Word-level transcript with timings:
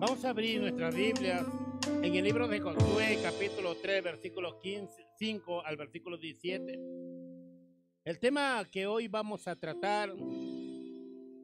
Vamos 0.00 0.24
a 0.24 0.30
abrir 0.30 0.58
nuestras 0.62 0.94
Biblias 0.94 1.46
en 2.02 2.14
el 2.14 2.24
libro 2.24 2.48
de 2.48 2.58
Josué, 2.58 3.18
capítulo 3.22 3.76
3, 3.76 4.02
versículo 4.02 4.58
15, 4.58 5.06
5 5.18 5.62
al 5.62 5.76
versículo 5.76 6.16
17. 6.16 6.80
El 8.06 8.18
tema 8.18 8.66
que 8.72 8.86
hoy 8.86 9.08
vamos 9.08 9.46
a 9.46 9.56
tratar 9.56 10.10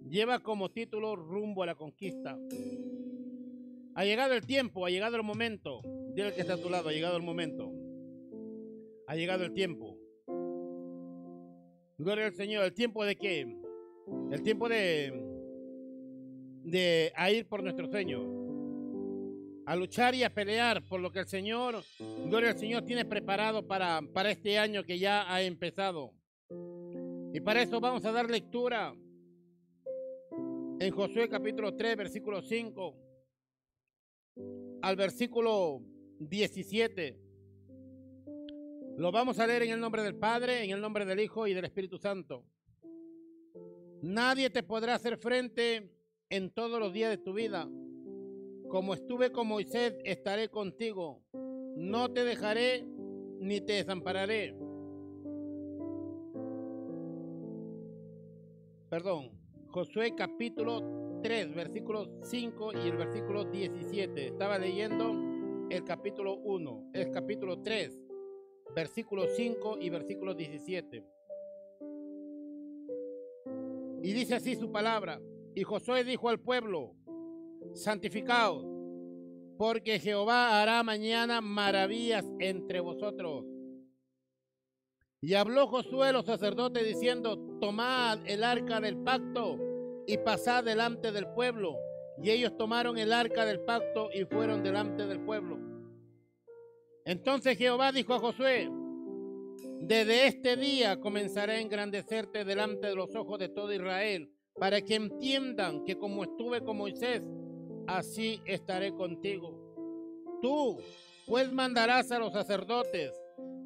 lleva 0.09 0.39
como 0.39 0.71
título 0.71 1.17
Rumbo 1.17 1.65
a 1.65 1.67
la 1.67 1.75
conquista. 1.75 2.39
Ha 3.95 4.05
llegado 4.07 4.33
el 4.33 4.47
tiempo, 4.47 4.87
ha 4.87 4.91
llegado 4.91 5.17
el 5.17 5.23
momento. 5.23 5.83
Dile 6.15 6.33
que 6.33 6.41
está 6.41 6.55
a 6.55 6.63
tu 6.63 6.71
lado, 6.71 6.89
ha 6.89 6.93
llegado 6.93 7.19
el 7.19 7.23
momento. 7.23 7.71
Ha 9.07 9.17
llegado 9.17 9.45
el 9.45 9.53
tiempo. 9.53 9.99
Gloria 11.99 12.25
al 12.25 12.33
Señor. 12.33 12.65
¿El 12.65 12.73
tiempo 12.73 13.05
de 13.05 13.17
qué? 13.17 13.55
El 14.33 14.43
tiempo 14.43 14.67
de, 14.71 15.13
de 16.65 17.13
a 17.15 17.31
ir 17.31 17.47
por 17.47 17.63
nuestro 17.63 17.87
sueño. 17.91 18.36
A 19.67 19.77
luchar 19.77 20.15
y 20.15 20.23
a 20.23 20.33
pelear 20.33 20.83
por 20.85 21.01
lo 21.01 21.11
que 21.11 21.21
el 21.21 21.27
Señor, 21.27 21.83
gloria 22.25 22.51
al 22.51 22.59
Señor, 22.59 22.85
tiene 22.85 23.05
preparado 23.05 23.67
para, 23.67 24.01
para 24.15 24.31
este 24.31 24.59
año 24.59 24.85
que 24.85 24.99
ya 24.99 25.33
ha 25.33 25.43
empezado. 25.43 26.13
Y 27.35 27.41
para 27.41 27.63
eso 27.63 27.81
vamos 27.81 28.05
a 28.05 28.13
dar 28.13 28.31
lectura 28.31 28.95
en 30.79 30.91
Josué 30.93 31.29
capítulo 31.29 31.75
3, 31.75 31.97
versículo 31.97 32.43
5 32.43 32.97
al 34.83 34.97
versículo 34.97 35.81
17. 36.21 37.19
Lo 38.99 39.13
vamos 39.13 39.39
a 39.39 39.47
leer 39.47 39.65
en 39.65 39.73
el 39.73 39.81
nombre 39.81 40.03
del 40.03 40.15
Padre, 40.15 40.65
en 40.65 40.71
el 40.71 40.81
nombre 40.81 41.05
del 41.05 41.21
Hijo 41.21 41.47
y 41.47 41.55
del 41.55 41.65
Espíritu 41.65 41.99
Santo. 41.99 42.45
Nadie 44.03 44.51
te 44.51 44.63
podrá 44.63 44.95
hacer 44.95 45.19
frente 45.19 45.91
en 46.31 46.51
todos 46.51 46.79
los 46.79 46.93
días 46.93 47.11
de 47.11 47.19
tu 47.19 47.33
vida. 47.33 47.69
Como 48.69 48.95
estuve 48.95 49.31
con 49.31 49.47
Moisés, 49.47 49.97
estaré 50.05 50.49
contigo. 50.49 51.23
No 51.77 52.13
te 52.13 52.25
dejaré 52.25 52.85
ni 53.41 53.61
te 53.61 53.75
desampararé. 53.75 54.57
Perdón, 58.89 59.31
Josué 59.69 60.15
capítulo 60.17 61.21
3, 61.23 61.55
versículo 61.55 62.09
5 62.23 62.73
y 62.73 62.89
el 62.89 62.97
versículo 62.97 63.45
17. 63.45 64.27
Estaba 64.27 64.59
leyendo 64.59 65.13
el 65.71 65.85
capítulo 65.85 66.37
1, 66.37 66.91
el 66.93 67.11
capítulo 67.11 67.63
3, 67.63 68.01
versículo 68.75 69.27
5 69.29 69.79
y 69.81 69.91
versículo 69.91 70.35
17. 70.35 71.05
Y 74.03 74.13
dice 74.13 74.35
así 74.35 74.57
su 74.57 74.71
palabra. 74.71 75.21
Y 75.55 75.63
Josué 75.63 76.05
dijo 76.05 76.29
al 76.29 76.41
pueblo, 76.41 76.95
santificaos, 77.75 78.65
porque 79.59 79.99
Jehová 79.99 80.61
hará 80.61 80.83
mañana 80.83 81.41
maravillas 81.41 82.25
entre 82.39 82.81
vosotros. 82.81 83.45
Y 85.21 85.35
habló 85.35 85.67
Josué 85.67 86.13
los 86.13 86.27
sacerdotes 86.27 86.87
diciendo, 86.87 87.39
tomad 87.61 88.19
el 88.27 88.45
arca 88.45 88.81
del 88.81 88.99
pacto 88.99 89.59
y 90.07 90.19
pasad 90.19 90.63
delante 90.65 91.11
del 91.11 91.27
pueblo. 91.29 91.77
Y 92.23 92.31
ellos 92.31 92.57
tomaron 92.57 92.97
el 92.99 93.13
arca 93.13 93.45
del 93.45 93.61
pacto 93.61 94.11
y 94.13 94.25
fueron 94.25 94.63
delante 94.63 95.07
del 95.07 95.21
pueblo. 95.21 95.59
Entonces 97.05 97.57
Jehová 97.57 97.93
dijo 97.93 98.15
a 98.15 98.19
Josué, 98.19 98.71
desde 99.81 100.27
este 100.27 100.57
día 100.57 101.01
comenzaré 101.01 101.55
a 101.55 101.61
engrandecerte 101.61 102.45
delante 102.45 102.89
de 102.89 102.95
los 102.95 103.15
ojos 103.15 103.39
de 103.39 103.49
todo 103.49 103.73
Israel, 103.73 104.33
para 104.55 104.81
que 104.81 104.95
entiendan 104.95 105.85
que 105.85 105.99
como 105.99 106.25
estuve 106.25 106.63
con 106.63 106.79
Moisés, 106.79 107.23
así 107.87 108.41
estaré 108.45 108.93
contigo. 108.93 109.67
Tú, 110.43 110.79
pues 111.27 111.53
mandarás 111.53 112.11
a 112.13 112.19
los 112.19 112.33
sacerdotes 112.33 113.13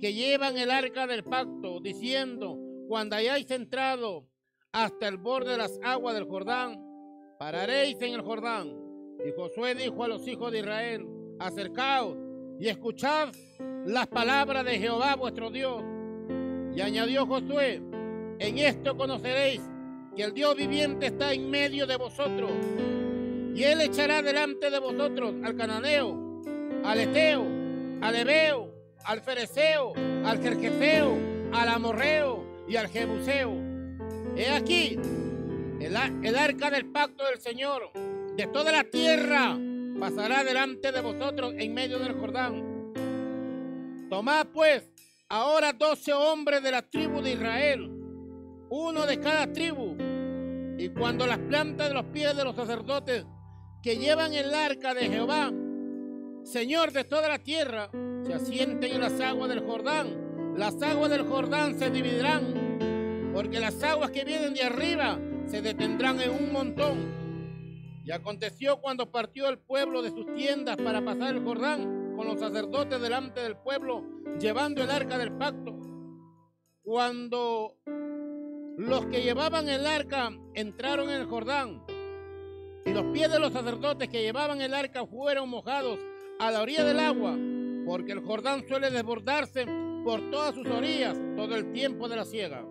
que 0.01 0.15
llevan 0.15 0.57
el 0.57 0.71
arca 0.71 1.07
del 1.07 1.25
pacto, 1.25 1.81
diciendo, 1.81 2.59
cuando 2.89 3.17
hayáis 3.17 3.51
entrado 3.51 4.27
hasta 4.73 5.09
el 5.09 5.19
borde 5.19 5.53
de 5.53 5.59
las 5.59 5.79
aguas 5.83 6.15
del 6.15 6.25
Jordán, 6.25 6.81
pararéis 7.39 8.01
en 8.01 8.15
el 8.15 8.23
Jordán. 8.23 8.75
Y 9.27 9.33
Josué 9.37 9.75
dijo 9.75 10.03
a 10.03 10.09
los 10.09 10.27
hijos 10.27 10.51
de 10.53 10.61
Israel, 10.61 11.07
acercaos 11.39 12.17
y 12.59 12.69
escuchad 12.69 13.29
las 13.85 14.07
palabras 14.07 14.65
de 14.65 14.79
Jehová 14.79 15.17
vuestro 15.17 15.51
Dios. 15.51 15.83
Y 16.75 16.81
añadió 16.81 17.27
Josué, 17.27 17.83
en 18.39 18.59
esto 18.59 18.97
conoceréis 18.97 19.61
que 20.17 20.23
el 20.23 20.33
Dios 20.33 20.57
viviente 20.57 21.07
está 21.07 21.33
en 21.33 21.51
medio 21.51 21.87
de 21.87 21.97
vosotros 21.97 22.51
y 23.55 23.65
él 23.65 23.81
echará 23.81 24.23
delante 24.23 24.71
de 24.71 24.79
vosotros 24.79 25.35
al 25.45 25.57
cananeo, 25.57 26.43
al 26.85 27.01
eteo, 27.01 27.45
al 28.01 28.17
ebeo, 28.17 28.73
al 29.05 29.21
fereceo, 29.21 29.93
al 30.25 30.41
jerjeseo, 30.41 31.19
al 31.53 31.69
amorreo 31.69 32.65
y 32.69 32.77
al 32.77 32.89
jebuseo. 32.89 33.53
He 34.37 34.49
aquí 34.51 34.99
el, 35.81 35.97
el 36.25 36.37
arca 36.37 36.71
del 36.71 36.87
pacto 36.87 37.25
del 37.25 37.41
Señor 37.41 37.91
de 38.37 38.47
toda 38.47 38.73
la 38.73 38.85
tierra 38.85 39.59
pasará 39.99 40.45
delante 40.45 40.93
de 40.93 41.01
vosotros 41.01 41.55
en 41.59 41.75
medio 41.75 41.99
del 41.99 42.15
Jordán. 42.15 42.93
Tomad 44.09 44.47
pues 44.49 44.89
ahora 45.29 45.73
doce 45.73 46.13
hombres 46.13 46.63
de 46.63 46.71
la 46.71 46.83
tribu 46.83 47.21
de 47.21 47.33
Israel, 47.33 47.91
uno 48.71 49.07
de 49.07 49.21
cada 49.21 49.53
tribu, 49.53 49.97
y 50.79 50.89
cuando 50.89 51.27
las 51.27 51.39
plantas 51.39 51.89
de 51.89 51.95
los 51.95 52.05
pies 52.07 52.35
de 52.37 52.45
los 52.45 52.57
sacerdotes 52.57 53.27
que 53.83 53.97
llevan 53.97 54.35
el 54.35 54.53
arca 54.55 54.95
de 54.95 55.09
Jehová, 55.09 55.53
Señor 56.43 56.93
de 56.93 57.05
toda 57.05 57.29
la 57.29 57.39
tierra, 57.39 57.91
se 58.25 58.35
asienten 58.35 58.93
en 58.93 59.01
las 59.01 59.21
aguas 59.21 59.49
del 59.49 59.61
Jordán. 59.61 60.55
Las 60.57 60.83
aguas 60.83 61.11
del 61.11 61.27
Jordán 61.27 61.79
se 61.79 61.91
dividirán, 61.91 63.31
porque 63.33 63.61
las 63.61 63.83
aguas 63.83 64.11
que 64.11 64.25
vienen 64.25 64.55
de 64.55 64.65
arriba 64.65 65.19
se 65.47 65.63
detendrán 65.63 66.21
en 66.21 66.31
un 66.31 66.53
montón. 66.53 67.21
Y 68.05 68.11
aconteció 68.11 68.81
cuando 68.81 69.11
partió 69.11 69.49
el 69.49 69.59
pueblo 69.59 70.03
de 70.03 70.11
sus 70.11 70.35
tiendas 70.35 70.77
para 70.77 71.05
pasar 71.05 71.35
el 71.35 71.45
Jordán 71.45 72.15
con 72.17 72.27
los 72.27 72.41
sacerdotes 72.41 73.01
delante 73.01 73.41
del 73.41 73.57
pueblo, 73.57 74.05
llevando 74.39 74.83
el 74.83 74.91
arca 74.91 75.17
del 75.17 75.33
pacto. 75.33 75.79
Cuando 76.83 77.77
los 78.77 79.07
que 79.07 79.23
llevaban 79.23 79.69
el 79.69 79.87
arca 79.87 80.31
entraron 80.55 81.11
en 81.11 81.21
el 81.21 81.27
Jordán, 81.27 81.83
los 83.01 83.13
pies 83.15 83.33
de 83.33 83.41
los 83.41 83.53
sacerdotes 83.55 84.09
que 84.11 84.21
llevaban 84.21 84.61
el 84.61 84.75
arca 84.75 85.07
fueron 85.07 85.49
mojados 85.49 85.99
a 86.39 86.51
la 86.51 86.61
orilla 86.61 86.85
del 86.85 87.01
agua, 87.01 87.35
porque 87.87 88.13
el 88.13 88.21
Jordán 88.21 88.63
suele 88.69 88.91
desbordarse 88.91 89.65
por 90.05 90.31
todas 90.31 90.55
sus 90.55 90.67
orillas 90.67 91.17
todo 91.35 91.57
el 91.57 91.73
tiempo 91.73 92.11
de 92.11 92.17
la 92.17 92.27
siega. 92.27 92.63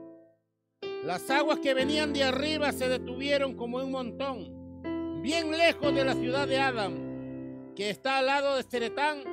Las 1.03 1.27
aguas 1.31 1.59
que 1.59 1.73
venían 1.73 2.13
de 2.13 2.25
arriba 2.25 2.71
se 2.71 2.87
detuvieron 2.87 3.55
como 3.55 3.77
un 3.77 3.89
montón, 3.89 5.21
bien 5.23 5.49
lejos 5.49 5.95
de 5.95 6.05
la 6.05 6.13
ciudad 6.13 6.47
de 6.47 6.59
Adam, 6.59 7.73
que 7.75 7.89
está 7.89 8.19
al 8.19 8.27
lado 8.27 8.55
de 8.55 8.63
Seretán, 8.63 9.23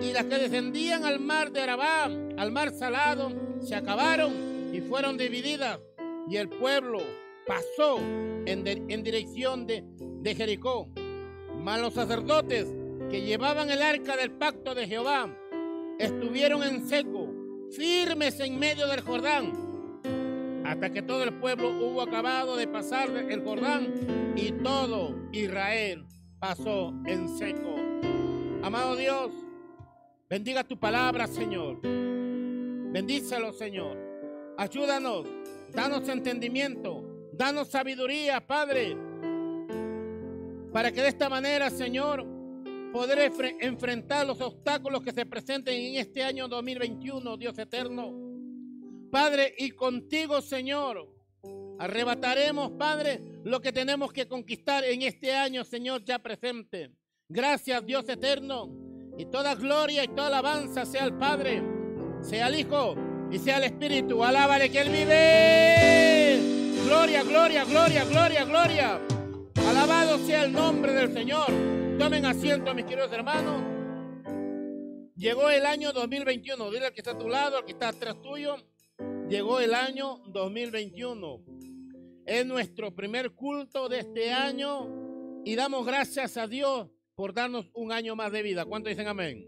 y 0.00 0.12
las 0.12 0.24
que 0.24 0.38
descendían 0.38 1.04
al 1.04 1.20
mar 1.20 1.52
de 1.52 1.60
Arabá, 1.60 2.04
al 2.04 2.52
mar 2.52 2.70
salado, 2.72 3.32
se 3.60 3.74
acabaron 3.74 4.70
y 4.72 4.80
fueron 4.80 5.18
divididas, 5.18 5.78
y 6.26 6.36
el 6.36 6.48
pueblo 6.48 7.00
pasó 7.46 7.98
en, 7.98 8.66
en 8.66 9.02
dirección 9.02 9.66
de, 9.66 9.84
de 10.28 10.34
Jericó. 10.34 10.88
Mas 11.58 11.80
los 11.80 11.94
sacerdotes 11.94 12.66
que 13.10 13.22
llevaban 13.22 13.70
el 13.70 13.80
arca 13.80 14.16
del 14.16 14.30
pacto 14.30 14.74
de 14.74 14.86
Jehová 14.86 15.34
estuvieron 15.98 16.62
en 16.62 16.86
seco, 16.86 17.32
firmes 17.70 18.38
en 18.40 18.58
medio 18.58 18.86
del 18.86 19.00
Jordán, 19.00 19.52
hasta 20.64 20.90
que 20.90 21.00
todo 21.00 21.24
el 21.24 21.32
pueblo 21.32 21.70
hubo 21.70 22.02
acabado 22.02 22.56
de 22.56 22.68
pasar 22.68 23.08
el 23.10 23.42
Jordán 23.42 24.34
y 24.36 24.52
todo 24.52 25.16
Israel 25.32 26.04
pasó 26.38 26.92
en 27.06 27.28
seco. 27.38 27.74
Amado 28.62 28.96
Dios, 28.96 29.32
bendiga 30.28 30.62
tu 30.62 30.78
palabra, 30.78 31.26
Señor. 31.26 31.80
Bendícelo, 31.82 33.52
Señor. 33.52 33.96
Ayúdanos, 34.58 35.26
danos 35.72 36.06
entendimiento, 36.08 37.30
danos 37.32 37.68
sabiduría, 37.68 38.46
Padre 38.46 39.07
para 40.72 40.92
que 40.92 41.02
de 41.02 41.08
esta 41.08 41.28
manera, 41.28 41.70
Señor, 41.70 42.26
poder 42.92 43.32
enfrentar 43.60 44.26
los 44.26 44.40
obstáculos 44.40 45.02
que 45.02 45.12
se 45.12 45.26
presenten 45.26 45.74
en 45.74 45.96
este 45.96 46.22
año 46.22 46.48
2021, 46.48 47.36
Dios 47.36 47.58
eterno. 47.58 48.12
Padre, 49.10 49.54
y 49.58 49.70
contigo, 49.70 50.42
Señor, 50.42 51.08
arrebataremos, 51.78 52.72
Padre, 52.72 53.20
lo 53.44 53.60
que 53.60 53.72
tenemos 53.72 54.12
que 54.12 54.26
conquistar 54.26 54.84
en 54.84 55.02
este 55.02 55.34
año, 55.34 55.64
Señor, 55.64 56.04
ya 56.04 56.18
presente. 56.18 56.90
Gracias, 57.28 57.84
Dios 57.84 58.08
eterno. 58.08 58.68
Y 59.16 59.26
toda 59.26 59.54
gloria 59.54 60.04
y 60.04 60.08
toda 60.08 60.28
alabanza 60.28 60.84
sea 60.84 61.04
al 61.04 61.18
Padre, 61.18 61.62
sea 62.22 62.46
al 62.46 62.58
Hijo 62.58 62.94
y 63.30 63.38
sea 63.38 63.56
al 63.56 63.64
Espíritu. 63.64 64.22
Alábale 64.22 64.70
que 64.70 64.80
Él 64.80 64.90
vive. 64.90 66.84
Gloria, 66.84 67.22
gloria, 67.22 67.64
gloria, 67.64 68.04
gloria, 68.04 68.44
gloria. 68.44 69.00
Alabado 69.78 70.18
sea 70.26 70.44
el 70.44 70.52
nombre 70.52 70.92
del 70.92 71.12
Señor. 71.12 71.46
Tomen 72.00 72.26
asiento, 72.26 72.74
mis 72.74 72.84
queridos 72.84 73.12
hermanos. 73.12 73.62
Llegó 75.14 75.50
el 75.50 75.64
año 75.64 75.92
2021. 75.92 76.68
Dile 76.72 76.86
al 76.86 76.92
que 76.92 76.98
está 76.98 77.12
a 77.12 77.18
tu 77.18 77.28
lado, 77.28 77.58
al 77.58 77.64
que 77.64 77.70
está 77.70 77.90
atrás 77.90 78.20
tuyo. 78.20 78.56
Llegó 79.28 79.60
el 79.60 79.74
año 79.74 80.18
2021. 80.32 81.44
Es 82.26 82.44
nuestro 82.44 82.92
primer 82.92 83.36
culto 83.36 83.88
de 83.88 84.00
este 84.00 84.32
año 84.32 85.42
y 85.44 85.54
damos 85.54 85.86
gracias 85.86 86.36
a 86.38 86.48
Dios 86.48 86.90
por 87.14 87.32
darnos 87.32 87.70
un 87.72 87.92
año 87.92 88.16
más 88.16 88.32
de 88.32 88.42
vida. 88.42 88.64
¿Cuánto 88.64 88.88
dicen 88.88 89.06
amén? 89.06 89.46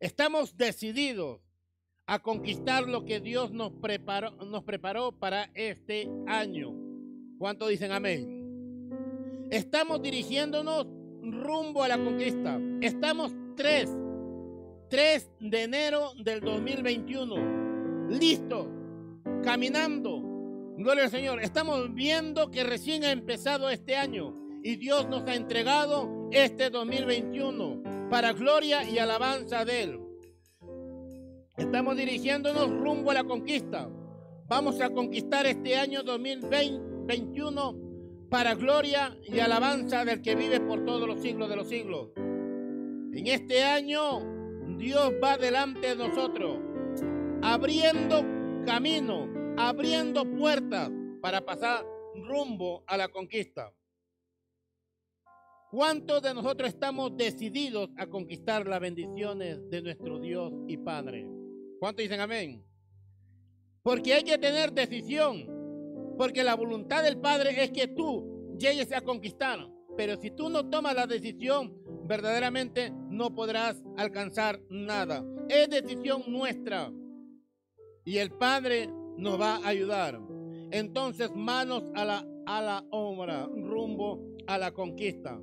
Estamos 0.00 0.56
decididos 0.56 1.40
a 2.06 2.18
conquistar 2.18 2.88
lo 2.88 3.04
que 3.04 3.20
Dios 3.20 3.52
nos 3.52 3.72
preparó, 3.74 4.32
nos 4.32 4.64
preparó 4.64 5.12
para 5.12 5.44
este 5.54 6.10
año. 6.26 6.74
¿Cuánto 7.38 7.68
dicen 7.68 7.92
amén? 7.92 8.37
Estamos 9.50 10.02
dirigiéndonos 10.02 10.86
rumbo 11.22 11.82
a 11.82 11.88
la 11.88 11.96
conquista. 11.96 12.60
Estamos 12.82 13.34
3, 13.56 13.88
3 14.90 15.30
de 15.40 15.62
enero 15.62 16.12
del 16.22 16.40
2021, 16.40 18.08
listos, 18.10 18.66
caminando. 19.42 20.22
Gloria 20.76 21.04
al 21.04 21.10
Señor. 21.10 21.40
Estamos 21.42 21.94
viendo 21.94 22.50
que 22.50 22.62
recién 22.62 23.04
ha 23.04 23.10
empezado 23.10 23.70
este 23.70 23.96
año 23.96 24.34
y 24.62 24.76
Dios 24.76 25.08
nos 25.08 25.26
ha 25.26 25.34
entregado 25.34 26.28
este 26.30 26.68
2021 26.68 28.08
para 28.10 28.34
gloria 28.34 28.84
y 28.84 28.98
alabanza 28.98 29.64
de 29.64 29.82
Él. 29.82 30.00
Estamos 31.56 31.96
dirigiéndonos 31.96 32.68
rumbo 32.68 33.10
a 33.12 33.14
la 33.14 33.24
conquista. 33.24 33.88
Vamos 34.46 34.78
a 34.82 34.90
conquistar 34.90 35.46
este 35.46 35.76
año 35.76 36.02
2021 36.02 37.87
para 38.30 38.54
gloria 38.54 39.16
y 39.22 39.38
alabanza 39.38 40.04
del 40.04 40.20
que 40.20 40.34
vive 40.34 40.60
por 40.60 40.84
todos 40.84 41.08
los 41.08 41.20
siglos 41.20 41.48
de 41.48 41.56
los 41.56 41.68
siglos. 41.68 42.10
En 42.16 43.26
este 43.26 43.64
año 43.64 44.20
Dios 44.76 45.12
va 45.22 45.38
delante 45.38 45.88
de 45.88 45.96
nosotros, 45.96 46.58
abriendo 47.42 48.24
camino, 48.64 49.28
abriendo 49.56 50.24
puertas 50.24 50.90
para 51.20 51.44
pasar 51.44 51.84
rumbo 52.14 52.84
a 52.86 52.96
la 52.96 53.08
conquista. 53.08 53.72
¿Cuántos 55.70 56.22
de 56.22 56.32
nosotros 56.32 56.68
estamos 56.68 57.16
decididos 57.16 57.90
a 57.98 58.06
conquistar 58.06 58.66
las 58.66 58.80
bendiciones 58.80 59.68
de 59.68 59.82
nuestro 59.82 60.18
Dios 60.18 60.52
y 60.66 60.78
Padre? 60.78 61.26
¿Cuántos 61.78 62.02
dicen 62.02 62.20
amén? 62.20 62.64
Porque 63.82 64.14
hay 64.14 64.22
que 64.22 64.38
tener 64.38 64.72
decisión. 64.72 65.57
Porque 66.18 66.44
la 66.44 66.54
voluntad 66.54 67.02
del 67.02 67.18
Padre 67.18 67.62
es 67.62 67.70
que 67.70 67.88
tú 67.88 68.54
llegues 68.58 68.92
a 68.92 69.00
conquistar. 69.00 69.58
Pero 69.96 70.16
si 70.16 70.30
tú 70.30 70.50
no 70.50 70.68
tomas 70.68 70.94
la 70.94 71.06
decisión, 71.06 71.74
verdaderamente 72.04 72.92
no 73.08 73.34
podrás 73.34 73.82
alcanzar 73.96 74.60
nada. 74.68 75.24
Es 75.48 75.70
decisión 75.70 76.24
nuestra. 76.26 76.92
Y 78.04 78.18
el 78.18 78.32
Padre 78.32 78.90
nos 79.16 79.40
va 79.40 79.56
a 79.56 79.68
ayudar. 79.68 80.20
Entonces, 80.70 81.30
manos 81.34 81.84
a 81.94 82.04
la, 82.04 82.26
a 82.44 82.60
la 82.60 82.84
obra, 82.90 83.46
rumbo 83.46 84.36
a 84.46 84.58
la 84.58 84.72
conquista. 84.72 85.40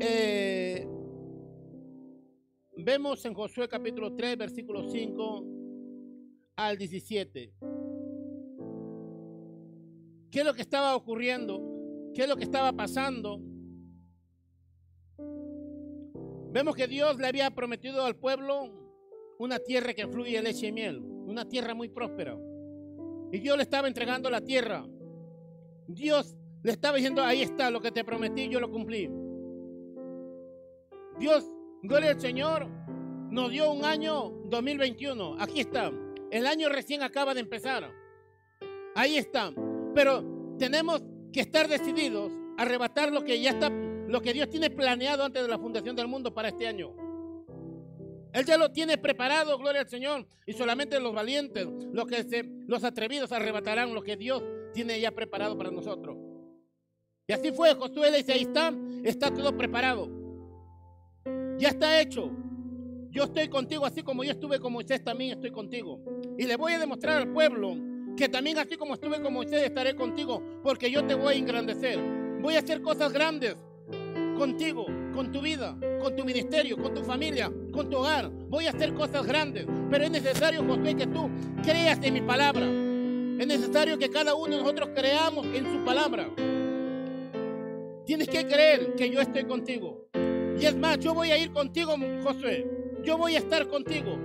Eh, 0.00 0.86
Vemos 2.76 3.24
en 3.24 3.34
Josué 3.34 3.68
capítulo 3.68 4.14
3, 4.14 4.36
versículo 4.36 4.90
5 4.90 5.44
al 6.56 6.76
17. 6.76 7.52
¿Qué 10.34 10.40
es 10.40 10.46
lo 10.46 10.52
que 10.52 10.62
estaba 10.62 10.96
ocurriendo? 10.96 11.62
¿Qué 12.12 12.22
es 12.22 12.28
lo 12.28 12.34
que 12.34 12.42
estaba 12.42 12.72
pasando? 12.72 13.38
Vemos 16.50 16.74
que 16.74 16.88
Dios 16.88 17.16
le 17.18 17.28
había 17.28 17.52
prometido 17.52 18.04
al 18.04 18.16
pueblo 18.16 18.68
una 19.38 19.60
tierra 19.60 19.94
que 19.94 20.08
fluye 20.08 20.42
leche 20.42 20.66
y 20.66 20.72
miel, 20.72 20.98
una 20.98 21.48
tierra 21.48 21.72
muy 21.72 21.88
próspera. 21.88 22.36
Y 23.30 23.38
Dios 23.38 23.56
le 23.56 23.62
estaba 23.62 23.86
entregando 23.86 24.28
la 24.28 24.40
tierra. 24.40 24.84
Dios 25.86 26.36
le 26.64 26.72
estaba 26.72 26.96
diciendo, 26.96 27.22
ahí 27.22 27.42
está 27.42 27.70
lo 27.70 27.80
que 27.80 27.92
te 27.92 28.02
prometí, 28.02 28.48
yo 28.48 28.58
lo 28.58 28.72
cumplí. 28.72 29.08
Dios 31.20 31.48
Gloria 31.84 32.10
al 32.10 32.20
Señor. 32.20 32.66
Nos 33.30 33.52
dio 33.52 33.70
un 33.70 33.84
año 33.84 34.30
2021. 34.46 35.36
Aquí 35.38 35.60
está. 35.60 35.92
El 36.32 36.44
año 36.44 36.70
recién 36.70 37.04
acaba 37.04 37.34
de 37.34 37.40
empezar. 37.40 37.88
Ahí 38.96 39.16
está. 39.16 39.52
Pero 39.94 40.56
tenemos 40.58 41.02
que 41.32 41.40
estar 41.40 41.68
decididos 41.68 42.32
a 42.58 42.62
arrebatar 42.62 43.12
lo 43.12 43.24
que 43.24 43.40
ya 43.40 43.50
está, 43.50 43.70
lo 43.70 44.20
que 44.20 44.32
Dios 44.32 44.48
tiene 44.48 44.70
planeado 44.70 45.24
antes 45.24 45.42
de 45.42 45.48
la 45.48 45.58
fundación 45.58 45.96
del 45.96 46.08
mundo 46.08 46.32
para 46.32 46.48
este 46.48 46.66
año. 46.66 46.94
Él 48.32 48.44
ya 48.44 48.58
lo 48.58 48.72
tiene 48.72 48.98
preparado, 48.98 49.56
gloria 49.58 49.82
al 49.82 49.88
Señor. 49.88 50.26
Y 50.44 50.54
solamente 50.54 50.98
los 50.98 51.14
valientes, 51.14 51.68
los, 51.92 52.06
que 52.06 52.24
se, 52.24 52.42
los 52.66 52.82
atrevidos 52.82 53.30
arrebatarán 53.30 53.94
lo 53.94 54.02
que 54.02 54.16
Dios 54.16 54.42
tiene 54.72 55.00
ya 55.00 55.12
preparado 55.12 55.56
para 55.56 55.70
nosotros. 55.70 56.16
Y 57.28 57.32
así 57.32 57.52
fue, 57.52 57.74
Josué 57.74 58.10
le 58.10 58.18
dice, 58.18 58.32
ahí 58.32 58.42
está, 58.42 58.74
está 59.04 59.32
todo 59.32 59.56
preparado. 59.56 60.10
Ya 61.58 61.68
está 61.68 62.00
hecho. 62.00 62.30
Yo 63.10 63.24
estoy 63.24 63.48
contigo 63.48 63.86
así 63.86 64.02
como 64.02 64.24
yo 64.24 64.32
estuve 64.32 64.58
con 64.58 64.72
Moisés, 64.72 65.04
también 65.04 65.30
estoy 65.30 65.52
contigo. 65.52 66.00
Y 66.36 66.44
le 66.44 66.56
voy 66.56 66.72
a 66.72 66.80
demostrar 66.80 67.18
al 67.18 67.32
pueblo 67.32 67.76
que 68.16 68.28
también 68.28 68.58
así 68.58 68.76
como 68.76 68.94
estuve 68.94 69.20
con 69.20 69.32
Moisés 69.32 69.62
estaré 69.62 69.94
contigo, 69.94 70.42
porque 70.62 70.90
yo 70.90 71.04
te 71.04 71.14
voy 71.14 71.34
a 71.34 71.36
engrandecer. 71.36 71.98
Voy 72.40 72.56
a 72.56 72.60
hacer 72.60 72.82
cosas 72.82 73.12
grandes 73.12 73.56
contigo, 74.36 74.86
con 75.14 75.32
tu 75.32 75.40
vida, 75.40 75.76
con 76.00 76.14
tu 76.14 76.24
ministerio, 76.24 76.76
con 76.76 76.92
tu 76.92 77.02
familia, 77.02 77.50
con 77.72 77.88
tu 77.88 77.98
hogar. 77.98 78.30
Voy 78.48 78.66
a 78.66 78.70
hacer 78.70 78.92
cosas 78.94 79.26
grandes, 79.26 79.66
pero 79.90 80.04
es 80.04 80.10
necesario, 80.10 80.64
Josué, 80.64 80.94
que 80.94 81.06
tú 81.06 81.30
creas 81.62 81.98
en 82.02 82.14
mi 82.14 82.20
palabra. 82.20 82.66
Es 82.66 83.46
necesario 83.46 83.98
que 83.98 84.10
cada 84.10 84.34
uno 84.34 84.56
de 84.56 84.62
nosotros 84.62 84.90
creamos 84.94 85.46
en 85.46 85.72
su 85.72 85.84
palabra. 85.84 86.28
Tienes 88.04 88.28
que 88.28 88.46
creer 88.46 88.94
que 88.94 89.10
yo 89.10 89.20
estoy 89.20 89.44
contigo. 89.44 90.06
Y 90.60 90.66
es 90.66 90.76
más, 90.76 90.98
yo 90.98 91.14
voy 91.14 91.30
a 91.30 91.38
ir 91.38 91.52
contigo, 91.52 91.94
Josué. 92.22 92.66
Yo 93.02 93.18
voy 93.18 93.34
a 93.34 93.38
estar 93.38 93.66
contigo. 93.68 94.16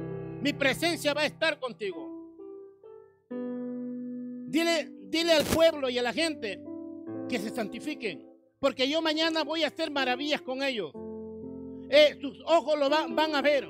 Mi 0.41 0.53
presencia 0.53 1.13
va 1.13 1.21
a 1.21 1.25
estar 1.25 1.59
contigo. 1.59 2.08
Dile, 4.49 4.89
dile 5.03 5.33
al 5.33 5.45
pueblo 5.45 5.89
y 5.89 5.99
a 5.99 6.01
la 6.01 6.11
gente 6.11 6.59
que 7.29 7.37
se 7.37 7.51
santifiquen. 7.51 8.27
Porque 8.59 8.89
yo 8.89 9.01
mañana 9.01 9.43
voy 9.43 9.63
a 9.63 9.67
hacer 9.67 9.91
maravillas 9.91 10.41
con 10.41 10.63
ellos. 10.63 10.91
Eh, 11.89 12.17
sus 12.19 12.41
ojos 12.45 12.77
lo 12.79 12.89
van 12.89 13.35
a 13.35 13.41
ver. 13.41 13.69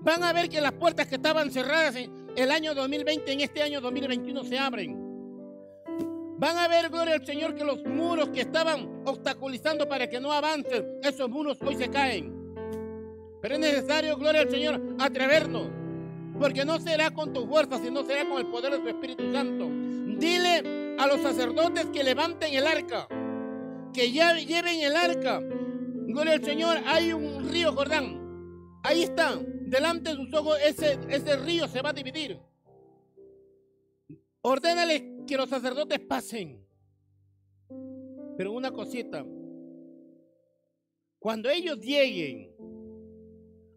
Van 0.00 0.22
a 0.22 0.32
ver 0.32 0.48
que 0.48 0.60
las 0.60 0.72
puertas 0.72 1.08
que 1.08 1.16
estaban 1.16 1.50
cerradas 1.50 1.96
en 1.96 2.12
el 2.36 2.50
año 2.52 2.74
2020, 2.74 3.32
en 3.32 3.40
este 3.40 3.62
año 3.62 3.80
2021 3.80 4.44
se 4.44 4.58
abren. 4.58 4.96
Van 6.38 6.56
a 6.56 6.68
ver, 6.68 6.88
gloria 6.88 7.14
al 7.14 7.26
Señor, 7.26 7.54
que 7.54 7.64
los 7.64 7.84
muros 7.84 8.30
que 8.30 8.40
estaban 8.42 9.02
obstaculizando 9.04 9.88
para 9.88 10.08
que 10.08 10.20
no 10.20 10.32
avancen, 10.32 10.86
esos 11.02 11.28
muros 11.28 11.58
hoy 11.62 11.74
se 11.74 11.90
caen. 11.90 12.32
Pero 13.42 13.54
es 13.54 13.60
necesario, 13.60 14.16
gloria 14.16 14.42
al 14.42 14.50
Señor, 14.50 14.80
atrevernos. 14.98 15.68
Porque 16.38 16.64
no 16.64 16.78
será 16.78 17.10
con 17.10 17.34
tu 17.34 17.46
fuerza, 17.46 17.78
sino 17.78 18.04
será 18.04 18.26
con 18.26 18.38
el 18.38 18.46
poder 18.46 18.72
de 18.72 18.78
su 18.80 18.88
Espíritu 18.88 19.30
Santo. 19.32 19.79
Dile 20.20 20.96
a 20.98 21.06
los 21.06 21.22
sacerdotes 21.22 21.86
que 21.86 22.04
levanten 22.04 22.52
el 22.52 22.66
arca, 22.66 23.08
que 23.94 24.12
ya 24.12 24.36
lleven 24.36 24.80
el 24.80 24.94
arca. 24.94 25.40
Gloria 25.40 26.34
al 26.34 26.44
Señor, 26.44 26.76
hay 26.84 27.14
un 27.14 27.48
río 27.48 27.72
Jordán. 27.72 28.20
Ahí 28.82 29.02
está, 29.02 29.40
delante 29.62 30.10
de 30.10 30.16
sus 30.16 30.34
ojos, 30.34 30.58
ese, 30.62 30.98
ese 31.08 31.36
río 31.36 31.66
se 31.68 31.80
va 31.80 31.90
a 31.90 31.92
dividir. 31.94 32.38
Ordénale 34.42 35.24
que 35.26 35.38
los 35.38 35.48
sacerdotes 35.48 35.98
pasen. 36.00 36.66
Pero 38.36 38.52
una 38.52 38.70
cosita, 38.70 39.24
cuando 41.18 41.48
ellos 41.48 41.78
lleguen 41.78 42.54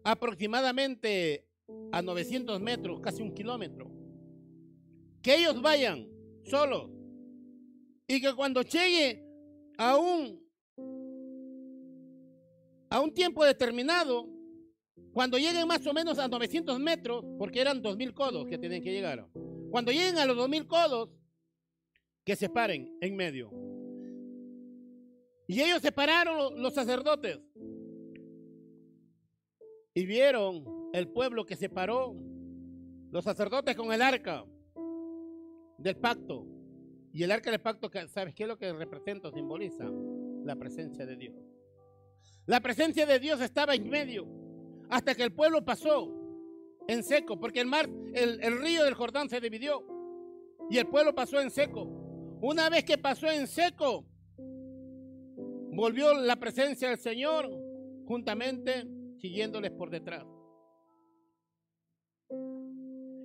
aproximadamente 0.02 1.46
a 1.90 2.02
900 2.02 2.60
metros, 2.60 3.00
casi 3.00 3.22
un 3.22 3.32
kilómetro, 3.32 3.90
que 5.22 5.36
ellos 5.36 5.62
vayan 5.62 6.13
solos 6.44 6.90
y 8.06 8.20
que 8.20 8.34
cuando 8.34 8.62
llegue 8.62 9.24
a 9.78 9.96
un 9.96 10.42
a 12.90 13.00
un 13.00 13.12
tiempo 13.12 13.44
determinado, 13.44 14.28
cuando 15.12 15.36
lleguen 15.36 15.66
más 15.66 15.84
o 15.84 15.92
menos 15.92 16.16
a 16.18 16.28
900 16.28 16.78
metros, 16.78 17.24
porque 17.38 17.60
eran 17.60 17.82
2000 17.82 18.14
codos 18.14 18.46
que 18.46 18.56
tienen 18.56 18.82
que 18.82 18.92
llegar, 18.92 19.26
cuando 19.70 19.90
lleguen 19.90 20.18
a 20.18 20.26
los 20.26 20.36
2000 20.36 20.66
codos, 20.68 21.10
que 22.24 22.36
se 22.36 22.48
paren 22.48 22.96
en 23.00 23.16
medio. 23.16 23.50
Y 25.48 25.60
ellos 25.60 25.82
se 25.82 25.90
pararon 25.90 26.62
los 26.62 26.72
sacerdotes. 26.72 27.40
Y 29.92 30.06
vieron 30.06 30.64
el 30.92 31.08
pueblo 31.08 31.44
que 31.44 31.56
se 31.56 31.68
paró, 31.68 32.14
los 33.10 33.24
sacerdotes 33.24 33.74
con 33.74 33.92
el 33.92 34.02
arca 34.02 34.44
del 35.78 35.96
pacto. 35.96 36.46
Y 37.12 37.22
el 37.22 37.30
arca 37.30 37.50
del 37.50 37.60
pacto, 37.60 37.90
¿sabes 38.08 38.34
qué 38.34 38.42
es 38.42 38.48
lo 38.48 38.58
que 38.58 38.72
representa 38.72 39.30
simboliza? 39.30 39.84
La 40.44 40.56
presencia 40.56 41.06
de 41.06 41.16
Dios. 41.16 41.34
La 42.46 42.60
presencia 42.60 43.06
de 43.06 43.18
Dios 43.18 43.40
estaba 43.40 43.74
en 43.74 43.88
medio 43.88 44.26
hasta 44.90 45.14
que 45.14 45.22
el 45.22 45.32
pueblo 45.32 45.64
pasó 45.64 46.12
en 46.88 47.02
seco, 47.02 47.40
porque 47.40 47.60
el 47.60 47.66
mar, 47.66 47.88
el, 48.12 48.42
el 48.42 48.60
río 48.60 48.84
del 48.84 48.94
Jordán 48.94 49.28
se 49.28 49.40
dividió 49.40 49.82
y 50.70 50.78
el 50.78 50.86
pueblo 50.86 51.14
pasó 51.14 51.40
en 51.40 51.50
seco. 51.50 51.84
Una 52.42 52.68
vez 52.68 52.84
que 52.84 52.98
pasó 52.98 53.30
en 53.30 53.46
seco, 53.46 54.04
volvió 55.72 56.14
la 56.14 56.36
presencia 56.36 56.88
del 56.88 56.98
Señor 56.98 57.48
juntamente 58.06 58.86
siguiéndoles 59.18 59.70
por 59.70 59.90
detrás. 59.90 60.24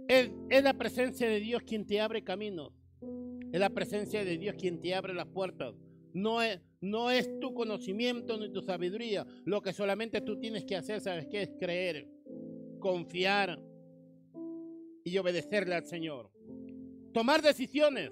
Es, 0.09 0.31
la 0.63 0.73
presencia 0.73 1.29
de 1.29 1.39
Dios 1.39 1.61
quien 1.61 1.85
te 1.85 2.01
abre 2.01 2.23
caminos. 2.23 2.73
Es 3.51 3.59
la 3.59 3.69
presencia 3.69 4.25
de 4.25 4.39
Dios 4.39 4.55
quien 4.55 4.81
te 4.81 4.95
abre 4.95 5.13
las 5.13 5.27
puertas. 5.27 5.75
No 6.13 6.41
es, 6.41 6.59
no 6.81 7.11
es 7.11 7.39
tu 7.39 7.53
conocimiento 7.53 8.35
ni 8.39 8.51
tu 8.51 8.63
sabiduría. 8.63 9.27
Lo 9.45 9.61
que 9.61 9.71
solamente 9.71 10.21
tú 10.21 10.39
tienes 10.39 10.65
que 10.65 10.75
hacer, 10.75 10.99
¿sabes 10.99 11.27
qué? 11.27 11.43
Es 11.43 11.51
creer, 11.59 12.09
confiar 12.79 13.61
y 15.03 15.15
obedecerle 15.19 15.75
al 15.75 15.85
Señor. 15.85 16.31
Tomar 17.13 17.43
decisiones. 17.43 18.11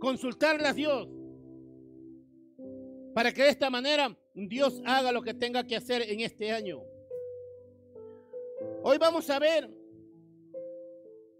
Consultarle 0.00 0.68
a 0.68 0.72
Dios. 0.72 1.06
Para 3.14 3.30
que 3.30 3.42
de 3.42 3.50
esta 3.50 3.68
manera 3.68 4.16
Dios 4.34 4.80
haga 4.86 5.12
lo 5.12 5.20
que 5.20 5.34
tenga 5.34 5.64
que 5.64 5.76
hacer 5.76 6.00
en 6.00 6.20
este 6.20 6.50
año. 6.50 6.80
Hoy 8.82 8.96
vamos 8.96 9.28
a 9.28 9.38
ver 9.38 9.77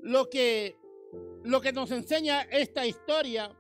lo 0.01 0.29
que, 0.29 0.77
lo 1.45 1.61
que 1.61 1.73
nos 1.73 1.91
enseña 1.91 2.43
esta 2.43 2.87
historia 2.87 3.55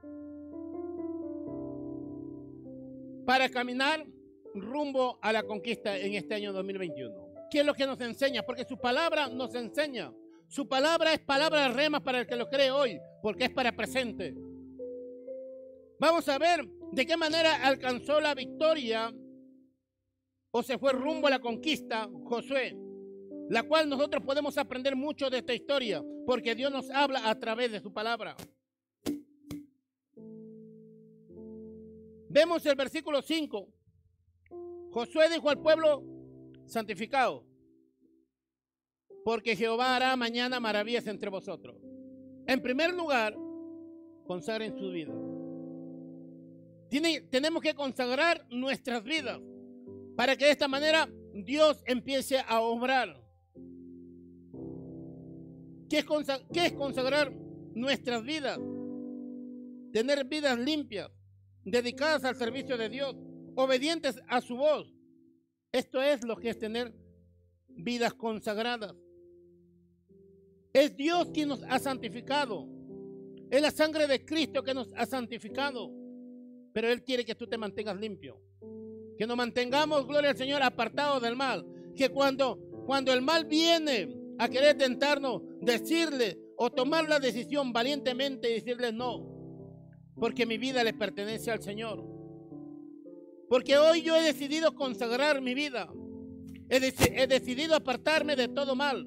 para 3.27 3.49
caminar 3.49 4.07
rumbo 4.55 5.19
a 5.21 5.33
la 5.33 5.43
conquista 5.43 5.97
en 5.97 6.15
este 6.15 6.35
año 6.35 6.53
2021. 6.53 7.29
¿Qué 7.51 7.61
es 7.61 7.67
lo 7.67 7.75
que 7.75 7.87
nos 7.87 8.01
enseña? 8.01 8.43
Porque 8.43 8.65
su 8.65 8.79
palabra 8.79 9.29
nos 9.29 9.55
enseña. 9.55 10.13
Su 10.49 10.67
palabra 10.67 11.13
es 11.13 11.21
palabra 11.21 11.63
de 11.63 11.69
rema 11.69 12.01
para 12.01 12.21
el 12.21 12.27
que 12.27 12.37
lo 12.37 12.49
cree 12.49 12.71
hoy, 12.71 12.99
porque 13.23 13.45
es 13.45 13.51
para 13.51 13.77
presente. 13.77 14.35
Vamos 16.01 16.29
a 16.29 16.39
ver 16.39 16.67
de 16.93 17.05
qué 17.07 17.17
manera 17.17 17.67
alcanzó 17.67 18.21
la 18.21 18.35
victoria 18.35 19.13
o 20.51 20.63
se 20.63 20.79
fue 20.79 20.93
rumbo 20.93 21.27
a 21.27 21.31
la 21.31 21.41
conquista 21.41 22.09
Josué, 22.25 22.77
la 23.49 23.63
cual 23.63 23.89
nosotros 23.89 24.23
podemos 24.25 24.59
aprender 24.59 24.95
mucho 24.95 25.31
de 25.31 25.39
esta 25.39 25.55
historia, 25.55 26.03
porque 26.27 26.55
Dios 26.55 26.71
nos 26.71 26.91
habla 26.91 27.29
a 27.29 27.39
través 27.39 27.73
de 27.73 27.81
su 27.81 27.93
palabra. 27.93 28.37
Vemos 32.29 32.65
el 32.67 32.77
versículo 32.77 33.23
5. 33.23 33.69
Josué 34.91 35.31
dijo 35.31 35.49
al 35.49 35.61
pueblo, 35.61 36.05
santificado, 36.67 37.45
porque 39.25 39.57
Jehová 39.57 39.97
hará 39.97 40.15
mañana 40.17 40.61
maravillas 40.61 41.07
entre 41.07 41.31
vosotros. 41.31 41.77
En 42.47 42.61
primer 42.61 42.93
lugar, 42.95 43.35
consagren 44.27 44.79
su 44.79 44.91
vida. 44.91 45.15
Tenemos 47.31 47.63
que 47.63 47.75
consagrar 47.75 48.47
nuestras 48.51 49.03
vidas 49.05 49.41
para 50.17 50.37
que 50.37 50.47
de 50.47 50.51
esta 50.51 50.69
manera 50.69 51.09
Dios 51.33 51.83
empiece 51.87 52.39
a 52.47 52.61
obrar. 52.61 53.28
¿Qué 55.89 55.99
es, 55.99 56.07
¿Qué 56.53 56.67
es 56.67 56.73
consagrar 56.73 57.33
nuestras 57.75 58.23
vidas? 58.23 58.59
Tener 59.93 60.25
vidas 60.27 60.59
limpias, 60.59 61.11
dedicadas 61.65 62.25
al 62.25 62.37
servicio 62.37 62.77
de 62.77 62.89
Dios, 62.89 63.17
obedientes 63.57 64.21
a 64.29 64.41
su 64.41 64.57
voz. 64.57 64.93
Esto 65.73 66.03
es 66.03 66.25
lo 66.25 66.37
que 66.37 66.51
es 66.51 66.59
tener 66.59 66.95
vidas 67.69 68.15
consagradas. 68.15 68.95
Es 70.73 70.95
Dios 70.97 71.31
quien 71.33 71.49
nos 71.49 71.63
ha 71.65 71.79
santificado. 71.79 72.69
Es 73.51 73.63
la 73.63 73.71
sangre 73.71 74.07
de 74.07 74.25
Cristo 74.25 74.63
que 74.63 74.75
nos 74.75 74.93
ha 74.95 75.07
santificado. 75.07 75.91
Pero 76.73 76.89
Él 76.89 77.03
quiere 77.03 77.25
que 77.25 77.35
tú 77.35 77.47
te 77.47 77.57
mantengas 77.57 77.99
limpio. 77.99 78.41
Que 79.17 79.27
nos 79.27 79.37
mantengamos, 79.37 80.07
gloria 80.07 80.31
al 80.31 80.37
Señor, 80.37 80.63
apartados 80.63 81.23
del 81.23 81.35
mal. 81.35 81.67
Que 81.97 82.11
cuando, 82.11 82.59
cuando 82.87 83.13
el 83.13 83.23
mal 83.23 83.47
viene 83.47 84.19
a 84.39 84.49
querer 84.49 84.77
tentarnos, 84.77 85.43
decirle 85.61 86.39
o 86.57 86.71
tomar 86.71 87.09
la 87.09 87.19
decisión 87.19 87.73
valientemente 87.73 88.51
y 88.51 88.55
decirle 88.55 88.93
no 88.93 89.39
porque 90.19 90.47
mi 90.47 90.59
vida 90.59 90.85
le 90.85 90.93
pertenece 90.93 91.51
al 91.51 91.63
Señor. 91.63 92.05
Porque 93.49 93.79
hoy 93.79 94.03
yo 94.03 94.17
he 94.17 94.23
decidido 94.23 94.75
consagrar 94.75 95.41
mi 95.41 95.55
vida. 95.55 95.89
He, 96.69 97.27
decidido 97.27 97.75
apartarme 97.75 98.37
de 98.37 98.49
todo 98.49 98.75
mal. 98.75 99.07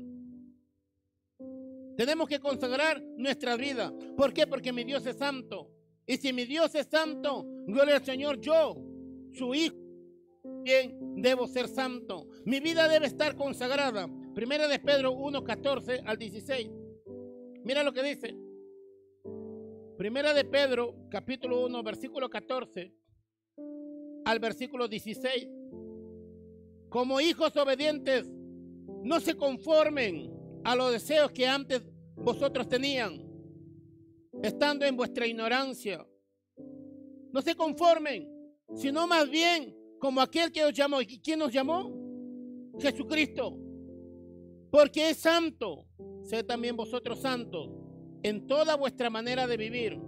Tenemos 1.96 2.28
que 2.28 2.40
consagrar 2.40 3.02
nuestra 3.18 3.56
vida. 3.56 3.94
¿Por 4.18 4.34
qué? 4.34 4.48
Porque 4.48 4.74
mi 4.74 4.84
Dios 4.84 5.06
es 5.06 5.18
santo. 5.18 5.70
Y 6.08 6.18
si 6.18 6.34
mi 6.34 6.46
Dios 6.46 6.74
es 6.74 6.88
santo, 6.88 7.46
gloria 7.68 7.98
al 7.98 8.06
Señor, 8.06 8.40
yo, 8.42 8.76
su 9.34 9.54
hijo, 9.54 9.76
bien 10.64 10.98
debo 11.18 11.48
ser 11.48 11.68
santo. 11.68 12.28
Mi 12.46 12.60
vida 12.60 12.88
debe 12.88 13.06
estar 13.06 13.36
consagrada. 13.36 14.10
Primera 14.34 14.66
de 14.68 14.80
Pedro 14.80 15.12
1, 15.12 15.44
14 15.44 16.04
al 16.06 16.18
16. 16.18 16.70
Mira 17.64 17.84
lo 17.84 17.92
que 17.92 18.02
dice. 18.02 18.34
Primera 19.98 20.34
de 20.34 20.46
Pedro, 20.46 20.96
capítulo 21.10 21.66
1, 21.66 21.84
versículo 21.84 22.30
14 22.30 22.94
al 24.24 24.40
versículo 24.40 24.88
16. 24.88 25.50
Como 26.88 27.20
hijos 27.20 27.56
obedientes, 27.58 28.32
no 29.04 29.20
se 29.20 29.36
conformen 29.36 30.32
a 30.64 30.76
los 30.76 30.94
deseos 30.94 31.32
que 31.32 31.46
antes 31.46 31.84
vosotros 32.16 32.70
tenían, 32.70 33.22
estando 34.42 34.86
en 34.86 34.96
vuestra 34.96 35.28
ignorancia. 35.28 36.08
No 37.34 37.42
se 37.42 37.56
conformen, 37.56 38.30
sino 38.76 39.08
más 39.08 39.30
bien 39.30 39.76
como 40.00 40.22
aquel 40.22 40.54
que 40.54 40.64
os 40.64 40.74
llamó. 40.74 41.02
¿Y 41.02 41.20
quién 41.20 41.40
nos 41.40 41.52
llamó? 41.52 41.92
Jesucristo. 42.80 43.71
Porque 44.72 45.10
es 45.10 45.18
santo. 45.18 45.86
Sé 46.24 46.44
también 46.44 46.75
vosotros 46.75 47.20
santos 47.20 47.70
en 48.24 48.48
toda 48.48 48.75
vuestra 48.75 49.10
manera 49.10 49.46
de 49.46 49.58
vivir. 49.58 50.00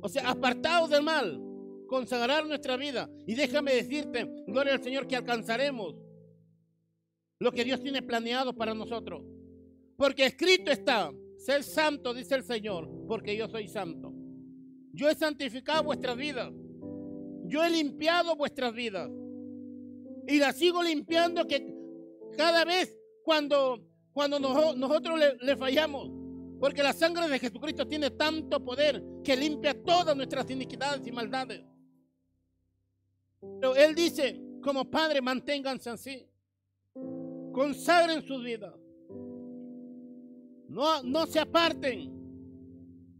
O 0.00 0.08
sea, 0.08 0.30
apartados 0.30 0.90
del 0.90 1.02
mal, 1.02 1.42
consagrar 1.88 2.46
nuestra 2.46 2.76
vida. 2.76 3.10
Y 3.26 3.34
déjame 3.34 3.74
decirte, 3.74 4.26
gloria 4.46 4.74
al 4.74 4.82
Señor, 4.82 5.06
que 5.06 5.16
alcanzaremos 5.16 5.96
lo 7.40 7.52
que 7.52 7.64
Dios 7.64 7.82
tiene 7.82 8.02
planeado 8.02 8.54
para 8.54 8.74
nosotros. 8.74 9.22
Porque 9.96 10.26
escrito 10.26 10.70
está, 10.70 11.10
ser 11.38 11.64
santo, 11.64 12.14
dice 12.14 12.36
el 12.36 12.44
Señor, 12.44 12.88
porque 13.08 13.36
yo 13.36 13.48
soy 13.48 13.66
santo. 13.68 14.12
Yo 14.92 15.08
he 15.08 15.14
santificado 15.14 15.82
vuestras 15.84 16.16
vidas. 16.16 16.52
Yo 17.46 17.64
he 17.64 17.70
limpiado 17.70 18.36
vuestras 18.36 18.72
vidas. 18.74 19.10
Y 20.26 20.38
las 20.38 20.56
sigo 20.56 20.82
limpiando 20.82 21.46
que 21.46 21.74
cada 22.36 22.64
vez 22.64 22.97
cuando, 23.28 23.78
cuando 24.10 24.38
nosotros 24.38 25.18
le, 25.18 25.36
le 25.42 25.54
fallamos, 25.54 26.10
porque 26.58 26.82
la 26.82 26.94
sangre 26.94 27.28
de 27.28 27.38
Jesucristo 27.38 27.86
tiene 27.86 28.10
tanto 28.12 28.64
poder 28.64 29.04
que 29.22 29.36
limpia 29.36 29.74
todas 29.84 30.16
nuestras 30.16 30.48
iniquidades 30.48 31.06
y 31.06 31.12
maldades. 31.12 31.62
Pero 33.60 33.76
Él 33.76 33.94
dice, 33.94 34.40
como 34.62 34.86
Padre, 34.86 35.20
manténganse 35.20 35.90
así. 35.90 36.26
Consagren 37.52 38.22
sus 38.22 38.42
vidas. 38.42 38.74
No, 40.70 41.02
no 41.02 41.26
se 41.26 41.40
aparten, 41.40 42.10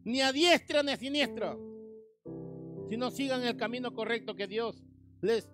ni 0.05 0.23
a 0.23 0.33
diestra 0.33 0.83
ni 0.83 0.93
a 0.93 0.97
siniestra, 0.97 1.55
sino 2.89 3.11
sigan 3.11 3.45
el 3.45 3.59
camino 3.59 3.93
correcto 3.93 4.35
que 4.35 4.47
Dios 4.47 4.83
les 5.21 5.47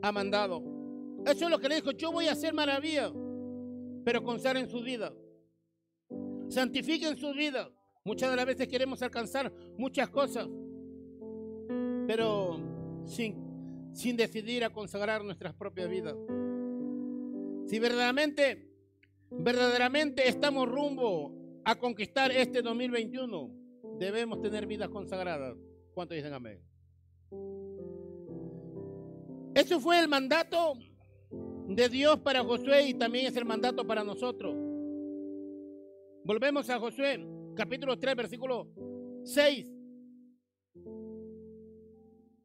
ha 0.00 0.12
mandado. 0.12 0.62
Eso 1.26 1.46
es 1.46 1.50
lo 1.50 1.58
que 1.58 1.68
le 1.68 1.74
dijo, 1.74 1.90
yo 1.90 2.12
voy 2.12 2.28
a 2.28 2.32
hacer 2.32 2.54
maravilla, 2.54 3.12
pero 4.04 4.22
consagren 4.22 4.68
sus 4.68 4.84
vidas 4.84 5.12
santifiquen 6.50 7.16
sus 7.16 7.34
vidas. 7.34 7.68
Muchas 8.04 8.30
de 8.30 8.36
las 8.36 8.46
veces 8.46 8.68
queremos 8.68 9.02
alcanzar 9.02 9.52
muchas 9.76 10.08
cosas, 10.08 10.48
pero 12.06 12.60
sin, 13.04 13.92
sin 13.92 14.16
decidir 14.16 14.64
a 14.64 14.70
consagrar 14.70 15.24
nuestras 15.24 15.54
propias 15.54 15.88
vidas. 15.88 16.16
Si 17.66 17.78
verdaderamente, 17.78 18.68
verdaderamente 19.30 20.28
estamos 20.28 20.68
rumbo 20.68 21.32
a 21.64 21.76
conquistar 21.76 22.32
este 22.32 22.62
2021, 22.62 23.50
debemos 23.98 24.40
tener 24.40 24.66
vidas 24.66 24.88
consagradas. 24.88 25.56
¿Cuántos 25.94 26.16
dicen 26.16 26.32
amén? 26.32 26.60
Eso 29.54 29.78
fue 29.78 30.00
el 30.00 30.08
mandato 30.08 30.74
de 31.70 31.88
Dios 31.88 32.18
para 32.18 32.42
Josué 32.42 32.88
y 32.88 32.94
también 32.94 33.26
es 33.26 33.36
el 33.36 33.44
mandato 33.44 33.86
para 33.86 34.02
nosotros. 34.02 34.56
Volvemos 36.24 36.68
a 36.68 36.80
Josué, 36.80 37.24
capítulo 37.54 37.96
3, 37.96 38.16
versículo 38.16 38.68
6. 39.24 39.72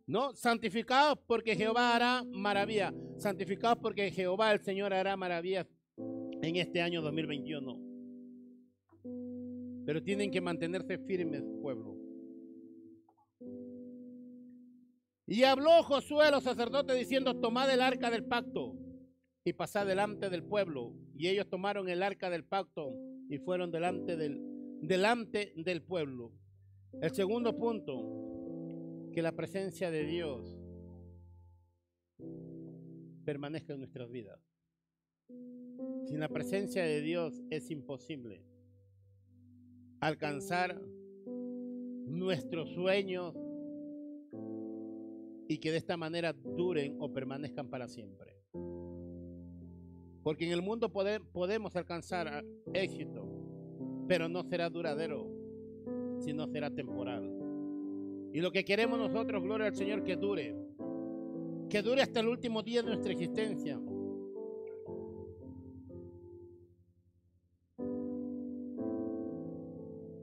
No, 0.07 0.35
santificados 0.35 1.17
porque 1.25 1.55
Jehová 1.55 1.95
hará 1.95 2.23
maravilla. 2.23 2.93
Santificados 3.17 3.79
porque 3.81 4.11
Jehová 4.11 4.51
el 4.51 4.61
Señor 4.61 4.93
hará 4.93 5.17
maravillas 5.17 5.65
en 5.97 6.55
este 6.57 6.81
año 6.81 7.01
2021. 7.01 7.79
Pero 9.87 10.03
tienen 10.03 10.29
que 10.29 10.41
mantenerse 10.41 10.99
firmes, 10.99 11.43
pueblo. 11.61 11.95
Y 15.25 15.43
habló 15.43 15.81
Josué 15.81 16.27
a 16.27 16.31
los 16.31 16.43
sacerdotes 16.43 16.95
diciendo, 16.95 17.39
tomad 17.39 17.73
el 17.73 17.81
arca 17.81 18.11
del 18.11 18.23
pacto 18.25 18.84
y 19.45 19.53
pasad 19.53 19.85
delante 19.85 20.29
del 20.29 20.43
pueblo. 20.43 20.93
Y 21.15 21.27
ellos 21.27 21.47
tomaron 21.47 21.87
el 21.87 22.03
arca 22.03 22.29
del 22.29 22.43
pacto 22.43 22.93
y 23.29 23.37
fueron 23.37 23.71
delante 23.71 24.17
del, 24.17 24.41
delante 24.81 25.53
del 25.55 25.83
pueblo. 25.83 26.33
El 27.01 27.11
segundo 27.11 27.55
punto, 27.55 29.11
que 29.13 29.21
la 29.21 29.31
presencia 29.31 29.91
de 29.91 30.05
Dios 30.05 30.59
permanezca 33.23 33.73
en 33.73 33.79
nuestras 33.79 34.11
vidas. 34.11 34.41
Sin 36.07 36.19
la 36.19 36.29
presencia 36.29 36.83
de 36.83 37.01
Dios 37.01 37.41
es 37.49 37.71
imposible 37.71 38.43
alcanzar 39.99 40.79
nuestros 42.07 42.69
sueños 42.73 43.35
y 45.47 45.57
que 45.59 45.71
de 45.71 45.77
esta 45.77 45.97
manera 45.97 46.33
duren 46.33 46.97
o 46.99 47.11
permanezcan 47.11 47.69
para 47.69 47.87
siempre. 47.87 48.35
Porque 50.25 50.47
en 50.47 50.53
el 50.53 50.63
mundo 50.63 50.91
podemos 50.91 51.75
alcanzar 51.75 52.43
éxito, 52.73 53.27
pero 54.07 54.27
no 54.27 54.41
será 54.41 54.71
duradero, 54.71 55.29
sino 56.17 56.47
será 56.47 56.71
temporal. 56.71 57.31
Y 58.33 58.41
lo 58.41 58.51
que 58.51 58.65
queremos 58.65 58.97
nosotros, 58.97 59.43
gloria 59.43 59.67
al 59.67 59.75
Señor, 59.75 60.03
que 60.03 60.15
dure, 60.15 60.55
que 61.69 61.83
dure 61.83 62.01
hasta 62.01 62.21
el 62.21 62.27
último 62.27 62.63
día 62.63 62.81
de 62.81 62.87
nuestra 62.87 63.11
existencia. 63.11 63.79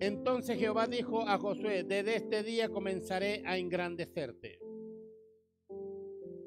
Entonces 0.01 0.59
Jehová 0.59 0.89
dijo 0.89 1.21
a 1.21 1.39
Josué, 1.39 1.85
desde 1.85 2.17
este 2.17 2.43
día 2.43 2.69
comenzaré 2.71 3.45
a 3.47 3.57
engrandecerte. 3.57 4.59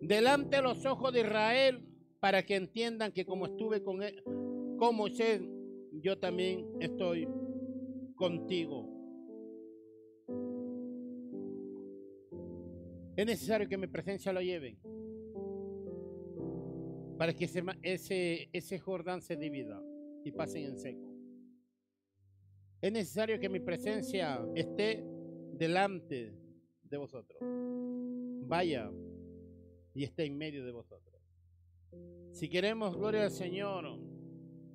Delante 0.01 0.57
de 0.57 0.61
los 0.61 0.85
ojos 0.85 1.13
de 1.13 1.21
Israel, 1.21 1.94
para 2.25 2.43
que 2.43 2.55
entiendan 2.55 3.11
que 3.11 3.23
como 3.23 3.45
estuve 3.45 3.83
con 3.83 4.01
él, 4.01 4.19
como 4.23 4.93
Moisés, 4.93 5.43
yo 5.91 6.17
también 6.17 6.67
estoy 6.79 7.27
contigo. 8.15 8.89
Es 13.15 13.27
necesario 13.27 13.69
que 13.69 13.77
mi 13.77 13.85
presencia 13.85 14.33
lo 14.33 14.41
lleven 14.41 14.79
para 17.19 17.31
que 17.31 17.45
ese, 17.45 17.63
ese, 17.83 18.49
ese 18.51 18.79
Jordán 18.79 19.21
se 19.21 19.35
divida 19.35 19.79
y 20.23 20.31
pasen 20.31 20.63
en 20.65 20.79
seco. 20.79 21.07
Es 22.81 22.91
necesario 22.91 23.39
que 23.39 23.49
mi 23.49 23.59
presencia 23.59 24.43
esté 24.55 25.05
delante 25.53 26.33
de 26.81 26.97
vosotros. 26.97 27.37
Vaya 28.47 28.91
y 29.93 30.03
esté 30.03 30.25
en 30.25 30.39
medio 30.39 30.65
de 30.65 30.71
vosotros. 30.71 31.04
Si 32.31 32.49
queremos, 32.49 32.95
gloria 32.97 33.23
al 33.23 33.31
Señor, 33.31 33.97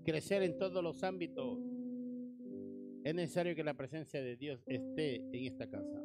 crecer 0.04 0.42
en 0.42 0.56
todos 0.58 0.82
los 0.82 1.02
ámbitos, 1.02 1.58
es 3.04 3.14
necesario 3.14 3.54
que 3.54 3.64
la 3.64 3.74
presencia 3.74 4.22
de 4.22 4.36
Dios 4.36 4.62
esté 4.66 5.16
en 5.16 5.44
esta 5.44 5.68
casa. 5.68 6.02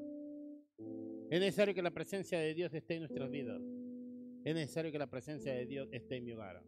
Es 1.29 1.39
necesario 1.39 1.74
que 1.74 1.81
la 1.81 1.91
presencia 1.91 2.39
de 2.39 2.53
Dios 2.53 2.74
esté 2.74 2.95
en 2.95 3.01
nuestras 3.01 3.29
vidas. 3.29 3.62
Es 4.43 4.53
necesario 4.53 4.91
que 4.91 5.00
la 5.00 5.10
presencia 5.10 5.53
de 5.53 5.65
Dios 5.65 5.89
esté 5.91 6.17
en 6.17 6.25
mi 6.25 6.31
hogar. 6.34 6.62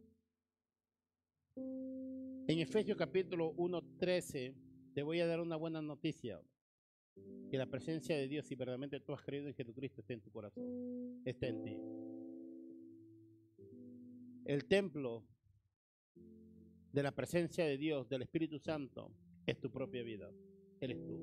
En 1.55 2.59
Efesios 2.59 2.97
capítulo 2.97 3.53
1, 3.57 3.81
13 3.99 4.55
te 4.93 5.03
voy 5.03 5.19
a 5.19 5.27
dar 5.27 5.41
una 5.41 5.57
buena 5.57 5.81
noticia. 5.81 6.41
Que 7.49 7.57
la 7.57 7.65
presencia 7.67 8.15
de 8.17 8.27
Dios, 8.27 8.45
si 8.45 8.55
verdaderamente 8.55 8.99
tú 8.99 9.13
has 9.13 9.21
creído 9.21 9.47
en 9.47 9.53
Jesucristo, 9.53 10.01
esté 10.01 10.13
en 10.13 10.21
tu 10.21 10.31
corazón, 10.31 11.21
está 11.23 11.47
en 11.47 11.63
ti. 11.63 11.77
El 14.47 14.63
templo 14.63 15.25
de 16.93 17.03
la 17.03 17.11
presencia 17.11 17.65
de 17.65 17.77
Dios, 17.77 18.07
del 18.07 18.21
Espíritu 18.21 18.59
Santo, 18.59 19.11
es 19.45 19.59
tu 19.59 19.69
propia 19.69 20.03
vida. 20.03 20.31
Eres 20.79 21.03
tú. 21.05 21.19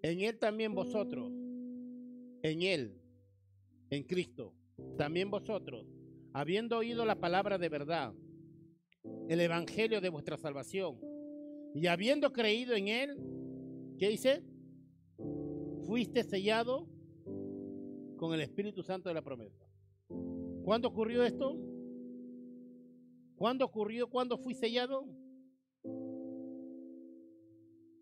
En 0.00 0.20
Él 0.22 0.38
también 0.38 0.74
vosotros, 0.74 1.30
en 2.42 2.62
Él, 2.62 2.98
en 3.90 4.04
Cristo, 4.04 4.54
también 4.96 5.30
vosotros, 5.30 5.86
habiendo 6.32 6.78
oído 6.78 7.04
la 7.04 7.20
palabra 7.20 7.58
de 7.58 7.68
verdad, 7.68 8.14
el 9.28 9.38
evangelio 9.38 10.00
de 10.00 10.08
vuestra 10.08 10.38
salvación. 10.38 10.98
Y 11.74 11.88
habiendo 11.88 12.32
creído 12.32 12.74
en 12.74 12.88
él, 12.88 13.16
¿qué 13.98 14.08
dice? 14.08 14.42
Fuiste 15.86 16.24
sellado 16.24 16.88
con 18.16 18.32
el 18.32 18.40
Espíritu 18.40 18.82
Santo 18.82 19.10
de 19.10 19.14
la 19.14 19.22
promesa. 19.22 19.69
¿Cuándo 20.70 20.86
ocurrió 20.86 21.24
esto? 21.24 21.58
¿Cuándo 23.34 23.64
ocurrió? 23.64 24.08
¿Cuándo 24.08 24.38
fui 24.38 24.54
sellado? 24.54 25.04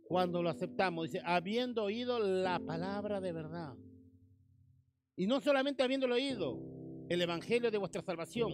Cuando 0.04 0.42
lo 0.42 0.50
aceptamos, 0.50 1.06
dice, 1.06 1.22
habiendo 1.24 1.84
oído 1.84 2.18
la 2.18 2.58
palabra 2.58 3.22
de 3.22 3.32
verdad. 3.32 3.74
Y 5.16 5.26
no 5.26 5.40
solamente 5.40 5.82
habiéndolo 5.82 6.16
oído, 6.16 6.60
el 7.08 7.22
evangelio 7.22 7.70
de 7.70 7.78
vuestra 7.78 8.02
salvación. 8.02 8.52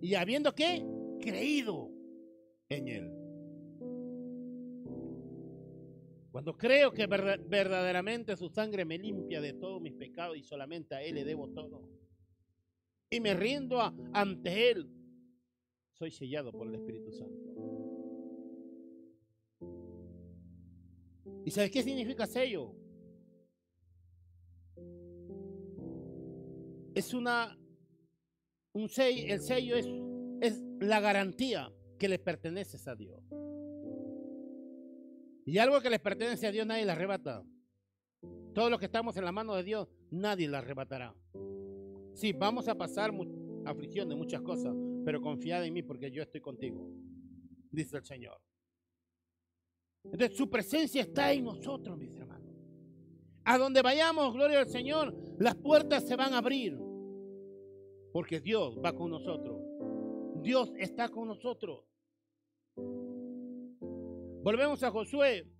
Y 0.00 0.14
habiendo 0.14 0.54
qué? 0.54 0.86
creído 1.20 1.90
en 2.68 2.86
Él. 2.86 3.12
Cuando 6.30 6.56
creo 6.56 6.92
que 6.92 7.08
verdaderamente 7.08 8.36
su 8.36 8.48
sangre 8.48 8.84
me 8.84 8.96
limpia 8.96 9.40
de 9.40 9.54
todos 9.54 9.82
mis 9.82 9.94
pecados 9.94 10.36
y 10.36 10.44
solamente 10.44 10.94
a 10.94 11.02
Él 11.02 11.16
le 11.16 11.24
debo 11.24 11.48
todo. 11.48 11.95
Y 13.10 13.20
me 13.20 13.34
rindo 13.34 13.80
ante 14.12 14.70
Él. 14.70 14.90
Soy 15.92 16.10
sellado 16.10 16.52
por 16.52 16.66
el 16.66 16.74
Espíritu 16.74 17.12
Santo. 17.12 17.54
¿Y 21.44 21.50
sabes 21.50 21.70
qué 21.70 21.82
significa 21.82 22.26
sello? 22.26 22.74
Es 26.94 27.14
una, 27.14 27.56
un 28.72 28.88
sello, 28.88 29.34
el 29.34 29.40
sello 29.40 29.76
es 29.76 29.86
es 30.40 30.62
la 30.80 31.00
garantía 31.00 31.72
que 31.98 32.08
le 32.08 32.18
pertenece 32.18 32.78
a 32.90 32.94
Dios. 32.94 33.22
Y 35.44 35.58
algo 35.58 35.80
que 35.80 35.90
les 35.90 36.00
pertenece 36.00 36.46
a 36.46 36.52
Dios 36.52 36.66
nadie 36.66 36.84
la 36.84 36.92
arrebata. 36.92 37.44
Todos 38.54 38.70
los 38.70 38.80
que 38.80 38.86
estamos 38.86 39.16
en 39.16 39.24
la 39.24 39.32
mano 39.32 39.54
de 39.54 39.62
Dios, 39.62 39.88
nadie 40.10 40.48
la 40.48 40.58
arrebatará. 40.58 41.14
Sí, 42.16 42.32
vamos 42.32 42.66
a 42.66 42.74
pasar 42.74 43.12
aflicción 43.66 44.08
de 44.08 44.16
muchas 44.16 44.40
cosas, 44.40 44.74
pero 45.04 45.20
confiad 45.20 45.66
en 45.66 45.74
mí 45.74 45.82
porque 45.82 46.10
yo 46.10 46.22
estoy 46.22 46.40
contigo, 46.40 46.90
dice 47.70 47.98
el 47.98 48.04
Señor. 48.06 48.40
Entonces 50.02 50.34
su 50.34 50.48
presencia 50.48 51.02
está 51.02 51.30
en 51.34 51.44
nosotros, 51.44 51.98
mis 51.98 52.16
hermanos. 52.16 52.56
A 53.44 53.58
donde 53.58 53.82
vayamos, 53.82 54.32
gloria 54.32 54.60
al 54.60 54.68
Señor, 54.68 55.14
las 55.38 55.56
puertas 55.56 56.08
se 56.08 56.16
van 56.16 56.32
a 56.32 56.38
abrir, 56.38 56.78
porque 58.14 58.40
Dios 58.40 58.78
va 58.82 58.94
con 58.94 59.10
nosotros. 59.10 59.60
Dios 60.40 60.72
está 60.78 61.10
con 61.10 61.28
nosotros. 61.28 61.84
Volvemos 64.42 64.82
a 64.82 64.90
Josué. 64.90 65.52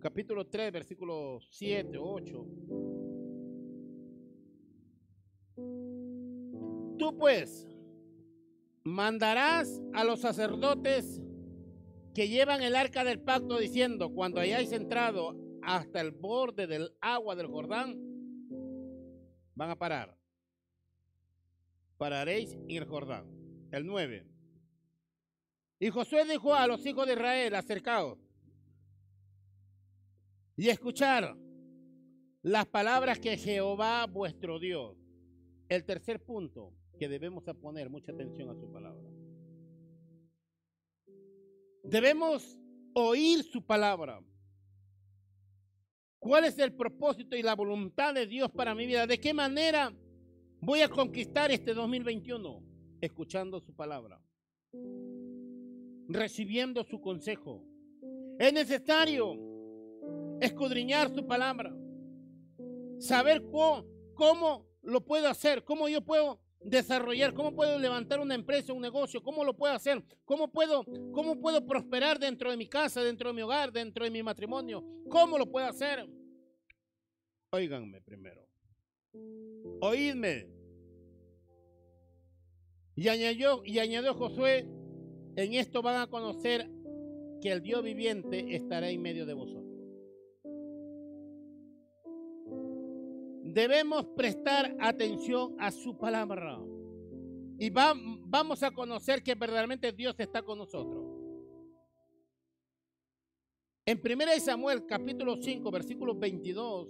Capítulo 0.00 0.46
3, 0.46 0.72
versículo 0.72 1.40
7, 1.50 1.98
8. 1.98 2.46
Tú 6.98 7.16
pues 7.18 7.66
mandarás 8.84 9.80
a 9.94 10.04
los 10.04 10.20
sacerdotes 10.20 11.20
que 12.14 12.28
llevan 12.28 12.62
el 12.62 12.74
arca 12.74 13.04
del 13.04 13.20
pacto 13.20 13.58
diciendo, 13.58 14.12
cuando 14.12 14.40
hayáis 14.40 14.72
entrado 14.72 15.36
hasta 15.62 16.00
el 16.00 16.12
borde 16.12 16.66
del 16.66 16.96
agua 17.00 17.36
del 17.36 17.46
Jordán, 17.46 17.96
van 19.54 19.70
a 19.70 19.76
parar 19.76 20.18
pararéis 21.98 22.52
en 22.54 22.70
el 22.70 22.84
Jordán. 22.86 23.26
El 23.70 23.84
9. 23.84 24.24
Y 25.80 25.90
Josué 25.90 26.24
dijo 26.24 26.54
a 26.54 26.66
los 26.66 26.86
hijos 26.86 27.06
de 27.06 27.12
Israel, 27.12 27.54
acercaos 27.54 28.18
y 30.58 30.68
escuchar 30.70 31.36
las 32.42 32.66
palabras 32.66 33.20
que 33.20 33.36
Jehová 33.36 34.06
vuestro 34.06 34.58
Dios. 34.58 34.98
El 35.68 35.84
tercer 35.84 36.20
punto 36.20 36.74
que 36.98 37.08
debemos 37.08 37.44
poner 37.62 37.88
mucha 37.88 38.10
atención 38.10 38.50
a 38.50 38.56
su 38.56 38.70
palabra. 38.72 39.08
Debemos 41.84 42.58
oír 42.92 43.44
su 43.44 43.64
palabra. 43.64 44.20
¿Cuál 46.18 46.44
es 46.44 46.58
el 46.58 46.74
propósito 46.74 47.36
y 47.36 47.42
la 47.42 47.54
voluntad 47.54 48.12
de 48.12 48.26
Dios 48.26 48.50
para 48.50 48.74
mi 48.74 48.84
vida? 48.84 49.06
¿De 49.06 49.20
qué 49.20 49.32
manera 49.32 49.94
voy 50.60 50.80
a 50.80 50.88
conquistar 50.88 51.52
este 51.52 51.72
2021? 51.72 52.64
Escuchando 53.00 53.60
su 53.60 53.76
palabra, 53.76 54.20
recibiendo 56.08 56.82
su 56.82 57.00
consejo. 57.00 57.64
Es 58.40 58.52
necesario 58.52 59.47
escudriñar 60.40 61.14
su 61.14 61.26
palabra, 61.26 61.74
saber 62.98 63.42
cómo, 64.14 64.66
lo 64.82 65.04
puedo 65.04 65.28
hacer, 65.28 65.64
cómo 65.64 65.88
yo 65.88 66.00
puedo 66.02 66.40
desarrollar, 66.60 67.34
cómo 67.34 67.54
puedo 67.54 67.78
levantar 67.78 68.20
una 68.20 68.34
empresa, 68.34 68.72
un 68.72 68.82
negocio, 68.82 69.22
cómo 69.22 69.44
lo 69.44 69.56
puedo 69.56 69.74
hacer, 69.74 70.02
cómo 70.24 70.50
puedo, 70.50 70.84
cómo 71.12 71.40
puedo 71.40 71.66
prosperar 71.66 72.18
dentro 72.18 72.50
de 72.50 72.56
mi 72.56 72.68
casa, 72.68 73.02
dentro 73.02 73.28
de 73.28 73.34
mi 73.34 73.42
hogar, 73.42 73.72
dentro 73.72 74.04
de 74.04 74.10
mi 74.10 74.22
matrimonio, 74.22 74.84
cómo 75.08 75.38
lo 75.38 75.46
puedo 75.50 75.66
hacer. 75.66 76.08
Óiganme 77.50 78.00
primero. 78.02 78.46
Oídme. 79.80 80.48
Y 82.96 83.08
añadió, 83.08 83.62
y 83.64 83.78
añadió 83.78 84.14
Josué, 84.14 84.68
en 85.36 85.54
esto 85.54 85.82
van 85.82 86.00
a 86.00 86.08
conocer 86.08 86.68
que 87.40 87.52
el 87.52 87.62
Dios 87.62 87.82
viviente 87.82 88.56
estará 88.56 88.90
en 88.90 89.00
medio 89.00 89.24
de 89.24 89.34
vosotros. 89.34 89.67
Debemos 93.52 94.04
prestar 94.16 94.76
atención 94.78 95.56
a 95.58 95.70
su 95.70 95.96
palabra. 95.96 96.60
Y 97.58 97.70
vamos 97.70 98.62
a 98.62 98.70
conocer 98.70 99.22
que 99.22 99.34
verdaderamente 99.34 99.90
Dios 99.92 100.14
está 100.18 100.42
con 100.42 100.58
nosotros. 100.58 101.04
En 103.86 103.98
1 104.04 104.40
Samuel 104.40 104.84
capítulo 104.86 105.36
5 105.40 105.70
versículo 105.70 106.14
22. 106.14 106.88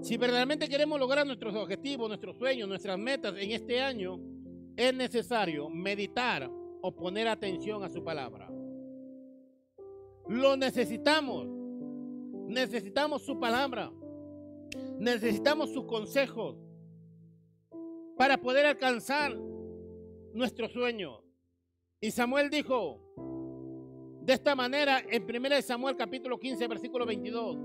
Si 0.00 0.16
verdaderamente 0.16 0.68
queremos 0.68 0.98
lograr 0.98 1.26
nuestros 1.26 1.54
objetivos, 1.54 2.08
nuestros 2.08 2.38
sueños, 2.38 2.68
nuestras 2.68 2.98
metas 2.98 3.34
en 3.36 3.50
este 3.50 3.80
año, 3.80 4.18
es 4.74 4.94
necesario 4.94 5.68
meditar 5.68 6.50
o 6.80 6.94
poner 6.94 7.28
atención 7.28 7.84
a 7.84 7.90
su 7.90 8.02
palabra. 8.02 8.50
Lo 10.28 10.56
necesitamos. 10.56 11.55
Necesitamos 12.46 13.22
su 13.22 13.38
palabra. 13.38 13.92
Necesitamos 14.98 15.72
sus 15.72 15.84
consejos 15.84 16.56
para 18.16 18.38
poder 18.38 18.66
alcanzar 18.66 19.36
nuestro 20.32 20.68
sueño. 20.68 21.22
Y 22.00 22.10
Samuel 22.10 22.50
dijo 22.50 23.02
de 24.22 24.32
esta 24.32 24.54
manera 24.54 25.00
en 25.08 25.22
1 25.22 25.62
Samuel 25.62 25.96
capítulo 25.96 26.38
15 26.38 26.66
versículo 26.68 27.06
22. 27.06 27.58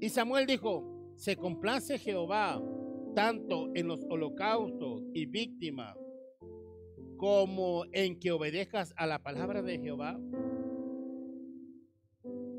Y 0.00 0.08
Samuel 0.08 0.46
dijo, 0.46 1.12
se 1.16 1.36
complace 1.36 1.98
Jehová 1.98 2.62
tanto 3.14 3.70
en 3.74 3.88
los 3.88 4.04
holocaustos 4.10 5.04
y 5.12 5.26
víctimas 5.26 5.96
como 7.16 7.84
en 7.92 8.18
que 8.18 8.32
obedezcas 8.32 8.92
a 8.96 9.06
la 9.06 9.22
palabra 9.22 9.62
de 9.62 9.78
Jehová. 9.78 10.18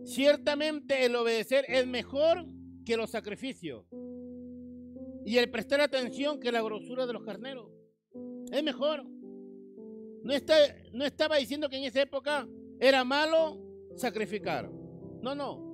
Ciertamente 0.06 1.04
el 1.06 1.15
obedecer 1.15 1.65
es 1.68 1.86
mejor 1.88 2.46
que 2.86 2.96
los 2.96 3.10
sacrificios 3.10 3.86
y 5.26 5.38
el 5.39 5.50
prestar 5.50 5.82
atención 5.82 6.39
que 6.39 6.52
la 6.52 6.62
grosura 6.62 7.08
de 7.08 7.13
los 7.13 7.24
carneros. 7.24 7.72
Es 8.52 8.63
mejor. 8.63 9.04
No, 10.24 10.34
está, 10.34 10.56
no 10.94 11.06
estaba 11.06 11.38
diciendo 11.38 11.68
que 11.70 11.78
en 11.78 11.86
esa 11.86 12.04
época 12.04 12.48
era 12.80 13.04
malo 13.04 13.60
sacrificar. 13.96 14.70
No, 15.22 15.34
no. 15.34 15.65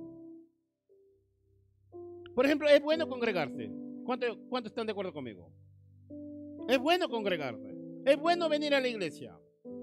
Por 2.34 2.46
ejemplo, 2.46 2.68
es 2.68 2.80
bueno 2.82 3.06
congregarse. 3.06 3.70
¿Cuántos 4.04 4.38
cuánto 4.48 4.68
están 4.68 4.86
de 4.86 4.92
acuerdo 4.92 5.12
conmigo? 5.12 5.52
Es 6.68 6.78
bueno 6.78 7.10
congregarse. 7.10 7.76
Es 8.06 8.18
bueno 8.18 8.48
venir 8.48 8.74
a 8.74 8.80
la 8.80 8.88
iglesia 8.88 9.38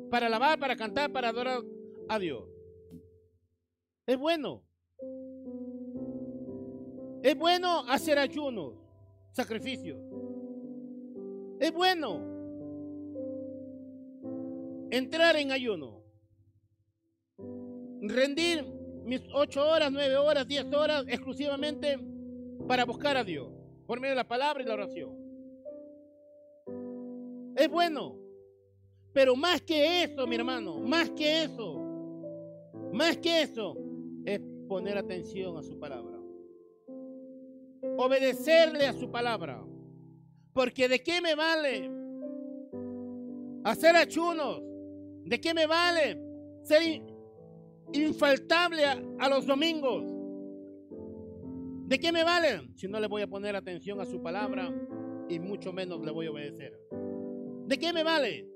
para 0.10 0.26
alabar, 0.26 0.60
para 0.60 0.76
cantar, 0.76 1.12
para 1.12 1.30
adorar 1.30 1.62
a 2.10 2.18
Dios. 2.18 2.59
Es 4.10 4.18
bueno. 4.18 4.64
Es 7.22 7.38
bueno 7.38 7.88
hacer 7.88 8.18
ayunos, 8.18 8.74
sacrificios. 9.34 10.00
Es 11.60 11.72
bueno 11.72 12.20
entrar 14.90 15.36
en 15.36 15.52
ayuno. 15.52 16.02
Rendir 18.02 18.66
mis 19.06 19.22
ocho 19.32 19.70
horas, 19.70 19.92
nueve 19.92 20.18
horas, 20.18 20.48
diez 20.48 20.66
horas 20.74 21.06
exclusivamente 21.08 22.00
para 22.68 22.86
buscar 22.86 23.16
a 23.16 23.24
Dios 23.24 23.48
por 23.86 24.00
medio 24.00 24.14
de 24.14 24.24
la 24.24 24.28
palabra 24.28 24.64
y 24.64 24.66
la 24.66 24.74
oración. 24.74 25.12
Es 27.56 27.70
bueno. 27.70 28.16
Pero 29.14 29.36
más 29.36 29.62
que 29.62 30.04
eso, 30.04 30.26
mi 30.26 30.36
hermano, 30.36 30.80
más 30.80 31.12
que 31.12 31.44
eso, 31.44 31.80
más 32.92 33.16
que 33.18 33.44
eso, 33.44 33.76
es 33.76 33.89
poner 34.70 34.98
atención 34.98 35.58
a 35.58 35.64
su 35.64 35.78
palabra. 35.78 36.18
Obedecerle 37.98 38.86
a 38.86 38.94
su 38.94 39.12
palabra. 39.12 39.66
Porque 40.54 40.88
de 40.88 41.04
qué 41.04 41.22
me 41.22 41.36
vale 41.36 41.92
hacer 43.64 43.96
achunos? 43.96 44.62
¿De 45.26 45.42
qué 45.42 45.54
me 45.54 45.66
vale 45.66 46.22
ser 46.64 47.02
infaltable 47.94 48.86
a, 48.86 49.30
los 49.30 49.46
domingos? 49.46 50.06
¿De 51.88 52.00
qué 52.00 52.12
me 52.12 52.24
vale 52.24 52.70
si 52.76 52.88
no 52.88 53.00
le 53.00 53.08
voy 53.08 53.24
a 53.24 53.28
poner 53.28 53.56
atención 53.56 54.00
a 54.00 54.06
su 54.06 54.22
palabra 54.22 54.72
y 55.28 55.40
mucho 55.40 55.74
menos 55.74 56.00
le 56.06 56.12
voy 56.12 56.28
a 56.28 56.32
obedecer? 56.32 56.80
¿De 57.66 57.78
qué 57.78 57.92
me 57.92 58.04
vale? 58.04 58.48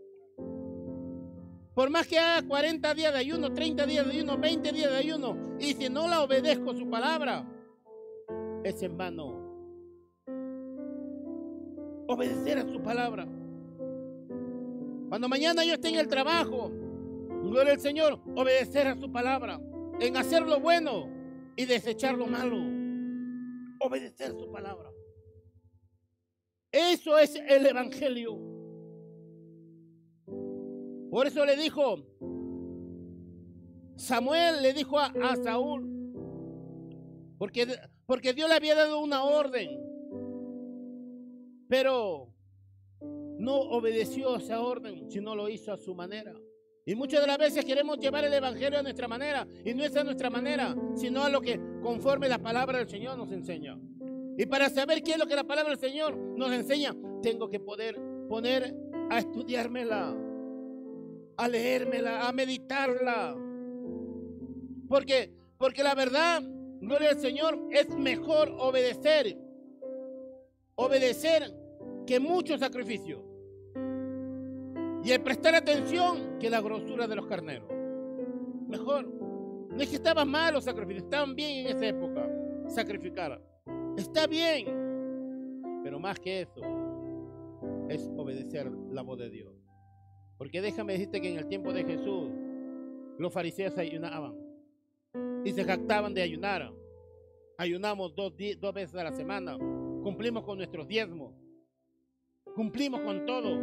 Por 1.73 1.89
más 1.89 2.07
que 2.07 2.19
haga 2.19 2.47
40 2.47 2.93
días 2.93 3.13
de 3.13 3.19
ayuno, 3.19 3.51
30 3.51 3.85
días 3.87 4.05
de 4.05 4.11
ayuno, 4.11 4.37
20 4.37 4.71
días 4.71 4.91
de 4.91 4.97
ayuno, 4.97 5.57
y 5.59 5.73
si 5.73 5.89
no 5.89 6.07
la 6.07 6.21
obedezco 6.21 6.75
su 6.75 6.87
palabra, 6.87 7.47
es 8.63 8.81
en 8.83 8.95
vano. 8.95 9.41
Obedecer 12.07 12.59
a 12.59 12.71
su 12.71 12.81
palabra. 12.83 13.27
Cuando 15.09 15.27
mañana 15.27 15.63
yo 15.65 15.73
esté 15.73 15.89
en 15.89 15.95
el 15.95 16.07
trabajo, 16.07 16.69
gloria 17.41 17.73
al 17.73 17.79
Señor, 17.79 18.19
obedecer 18.35 18.87
a 18.87 18.95
su 18.95 19.11
palabra, 19.11 19.59
en 19.99 20.15
hacer 20.17 20.43
lo 20.43 20.59
bueno 20.59 21.09
y 21.55 21.65
desechar 21.65 22.15
lo 22.15 22.27
malo. 22.27 22.57
Obedecer 23.79 24.31
su 24.31 24.51
palabra. 24.51 24.91
Eso 26.71 27.17
es 27.17 27.35
el 27.35 27.65
Evangelio. 27.65 28.52
Por 31.13 31.27
eso 31.27 31.45
le 31.45 31.55
dijo, 31.55 31.97
Samuel 33.97 34.63
le 34.63 34.73
dijo 34.73 34.97
a, 34.97 35.35
Saúl, 35.43 35.87
porque, 37.37 37.67
porque 38.07 38.33
Dios 38.33 38.49
le 38.49 38.55
había 38.55 38.73
dado 38.73 38.99
una 38.99 39.23
orden, 39.23 39.79
pero 41.69 42.33
no 43.37 43.57
obedeció 43.57 44.37
esa 44.37 44.59
orden, 44.61 45.07
sino 45.11 45.35
lo 45.35 45.49
hizo 45.49 45.71
a 45.71 45.77
su 45.77 45.93
manera. 45.93 46.33
Y 46.83 46.95
muchas 46.95 47.21
de 47.21 47.27
las 47.27 47.37
veces 47.37 47.63
queremos 47.63 47.99
llevar 47.99 48.25
el 48.25 48.33
Evangelio 48.33 48.79
a 48.79 48.81
nuestra 48.81 49.07
manera, 49.07 49.47
y 49.63 49.71
no 49.75 49.83
es 49.83 49.95
a 49.95 50.03
nuestra 50.03 50.31
manera, 50.31 50.75
sino 50.95 51.23
a 51.23 51.29
lo 51.29 51.41
que 51.41 51.61
conforme 51.83 52.27
la 52.27 52.39
palabra 52.39 52.79
del 52.79 52.89
Señor 52.89 53.19
nos 53.19 53.31
enseña. 53.31 53.79
Y 54.35 54.47
para 54.47 54.67
saber 54.67 55.03
qué 55.03 55.11
es 55.11 55.19
lo 55.19 55.27
que 55.27 55.35
la 55.35 55.43
palabra 55.43 55.69
del 55.69 55.79
Señor 55.79 56.17
nos 56.17 56.51
enseña, 56.51 56.95
tengo 57.21 57.51
que 57.51 57.59
poder 57.59 58.01
poner 58.27 58.75
a 59.11 59.19
estudiármela 59.19 60.17
a 61.43 61.47
leérmela, 61.47 62.27
a 62.27 62.31
meditarla. 62.31 63.35
Porque, 64.87 65.33
porque 65.57 65.83
la 65.83 65.93
verdad, 65.93 66.41
gloria 66.79 67.09
al 67.09 67.19
Señor, 67.19 67.59
es 67.71 67.89
mejor 67.89 68.53
obedecer. 68.57 69.37
Obedecer 70.75 71.53
que 72.07 72.19
muchos 72.19 72.59
sacrificios. 72.59 73.21
Y 75.03 75.11
el 75.11 75.21
prestar 75.21 75.55
atención 75.55 76.39
que 76.39 76.49
la 76.49 76.61
grosura 76.61 77.07
de 77.07 77.15
los 77.15 77.27
carneros. 77.27 77.69
Mejor. 78.67 79.05
No 79.05 79.81
es 79.81 79.89
que 79.89 79.95
estaban 79.95 80.29
mal 80.29 80.53
los 80.53 80.63
sacrificios, 80.63 81.03
estaban 81.03 81.35
bien 81.35 81.65
en 81.65 81.75
esa 81.75 81.87
época. 81.87 82.29
Sacrificar. 82.67 83.41
Está 83.97 84.27
bien. 84.27 84.67
Pero 85.83 85.99
más 85.99 86.17
que 86.19 86.41
eso, 86.41 86.61
es 87.89 88.09
obedecer 88.15 88.71
la 88.91 89.01
voz 89.01 89.17
de 89.19 89.29
Dios. 89.29 89.62
Porque 90.37 90.61
déjame 90.61 90.93
decirte 90.93 91.21
que 91.21 91.29
en 91.29 91.37
el 91.37 91.47
tiempo 91.47 91.73
de 91.73 91.83
Jesús 91.83 92.31
los 93.17 93.31
fariseos 93.31 93.77
ayunaban 93.77 94.35
y 95.45 95.51
se 95.51 95.63
jactaban 95.63 96.13
de 96.13 96.21
ayunar. 96.21 96.71
Ayunamos 97.57 98.15
dos, 98.15 98.33
dos 98.59 98.73
veces 98.73 98.95
a 98.95 99.03
la 99.03 99.13
semana. 99.13 99.57
Cumplimos 99.57 100.43
con 100.43 100.57
nuestros 100.57 100.87
diezmos. 100.87 101.33
Cumplimos 102.55 103.01
con 103.01 103.25
todo. 103.25 103.59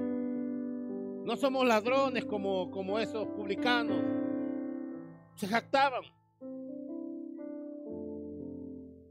No 1.25 1.37
somos 1.37 1.67
ladrones 1.67 2.25
como, 2.25 2.71
como 2.71 2.99
esos 2.99 3.27
publicanos 3.29 4.03
Se 5.35 5.47
jactaban. 5.47 6.03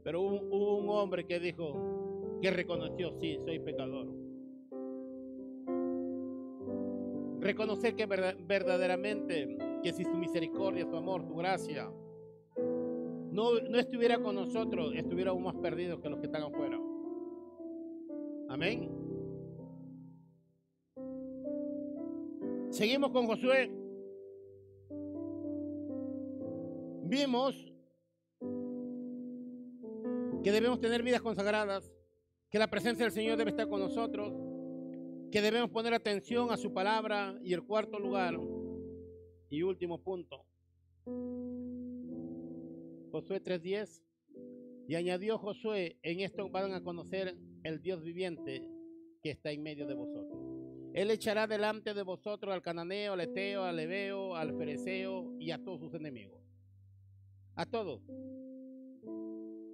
Pero 0.02 0.22
hubo, 0.22 0.78
un 0.78 0.88
hombre 0.88 1.26
que 1.26 1.38
dijo, 1.38 2.38
que 2.40 2.50
reconoció, 2.50 3.12
sí, 3.20 3.38
soy 3.44 3.58
pecador. 3.58 4.19
Reconocer 7.40 7.96
que 7.96 8.06
verdaderamente, 8.06 9.56
que 9.82 9.92
si 9.92 10.04
su 10.04 10.14
misericordia, 10.14 10.86
su 10.86 10.96
amor, 10.96 11.24
su 11.26 11.34
gracia, 11.34 11.90
no, 13.32 13.60
no 13.60 13.78
estuviera 13.78 14.18
con 14.18 14.34
nosotros, 14.34 14.92
estuviéramos 14.94 15.42
más 15.42 15.54
perdidos 15.56 16.00
que 16.00 16.10
los 16.10 16.18
que 16.20 16.26
están 16.26 16.42
afuera. 16.42 16.78
Amén. 18.48 18.90
Seguimos 22.70 23.10
con 23.10 23.26
Josué. 23.26 23.70
Vimos 27.04 27.72
que 30.42 30.52
debemos 30.52 30.80
tener 30.80 31.02
vidas 31.02 31.20
consagradas, 31.20 31.92
que 32.50 32.58
la 32.58 32.68
presencia 32.68 33.04
del 33.04 33.12
Señor 33.12 33.36
debe 33.36 33.50
estar 33.50 33.68
con 33.68 33.80
nosotros, 33.80 34.32
que 35.30 35.40
debemos 35.40 35.70
poner 35.70 35.94
atención 35.94 36.50
a 36.50 36.56
su 36.56 36.72
palabra 36.72 37.38
y 37.42 37.52
el 37.52 37.62
cuarto 37.62 37.98
lugar 37.98 38.38
y 39.48 39.62
último 39.62 40.02
punto. 40.02 40.44
Josué 43.12 43.40
3:10 43.40 44.02
y 44.88 44.94
añadió 44.96 45.38
Josué, 45.38 45.98
en 46.02 46.20
esto 46.20 46.48
van 46.50 46.72
a 46.72 46.82
conocer 46.82 47.36
el 47.62 47.80
Dios 47.80 48.02
viviente 48.02 48.66
que 49.22 49.30
está 49.30 49.52
en 49.52 49.62
medio 49.62 49.86
de 49.86 49.94
vosotros. 49.94 50.38
Él 50.94 51.10
echará 51.10 51.46
delante 51.46 51.94
de 51.94 52.02
vosotros 52.02 52.52
al 52.52 52.62
cananeo, 52.62 53.12
al 53.12 53.20
eteo, 53.20 53.62
al 53.62 53.76
leveo, 53.76 54.34
al 54.34 54.56
fereceo 54.56 55.36
y 55.38 55.52
a 55.52 55.62
todos 55.62 55.78
sus 55.78 55.94
enemigos. 55.94 56.40
A 57.54 57.66
todos. 57.66 58.02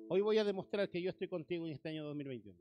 Hoy 0.09 0.21
voy 0.21 0.37
a 0.37 0.45
demostrar 0.45 0.90
que 0.90 1.01
yo 1.01 1.11
estoy 1.11 1.29
contigo 1.29 1.66
en 1.66 1.73
este 1.73 1.88
año 1.88 2.05
2021. 2.05 2.59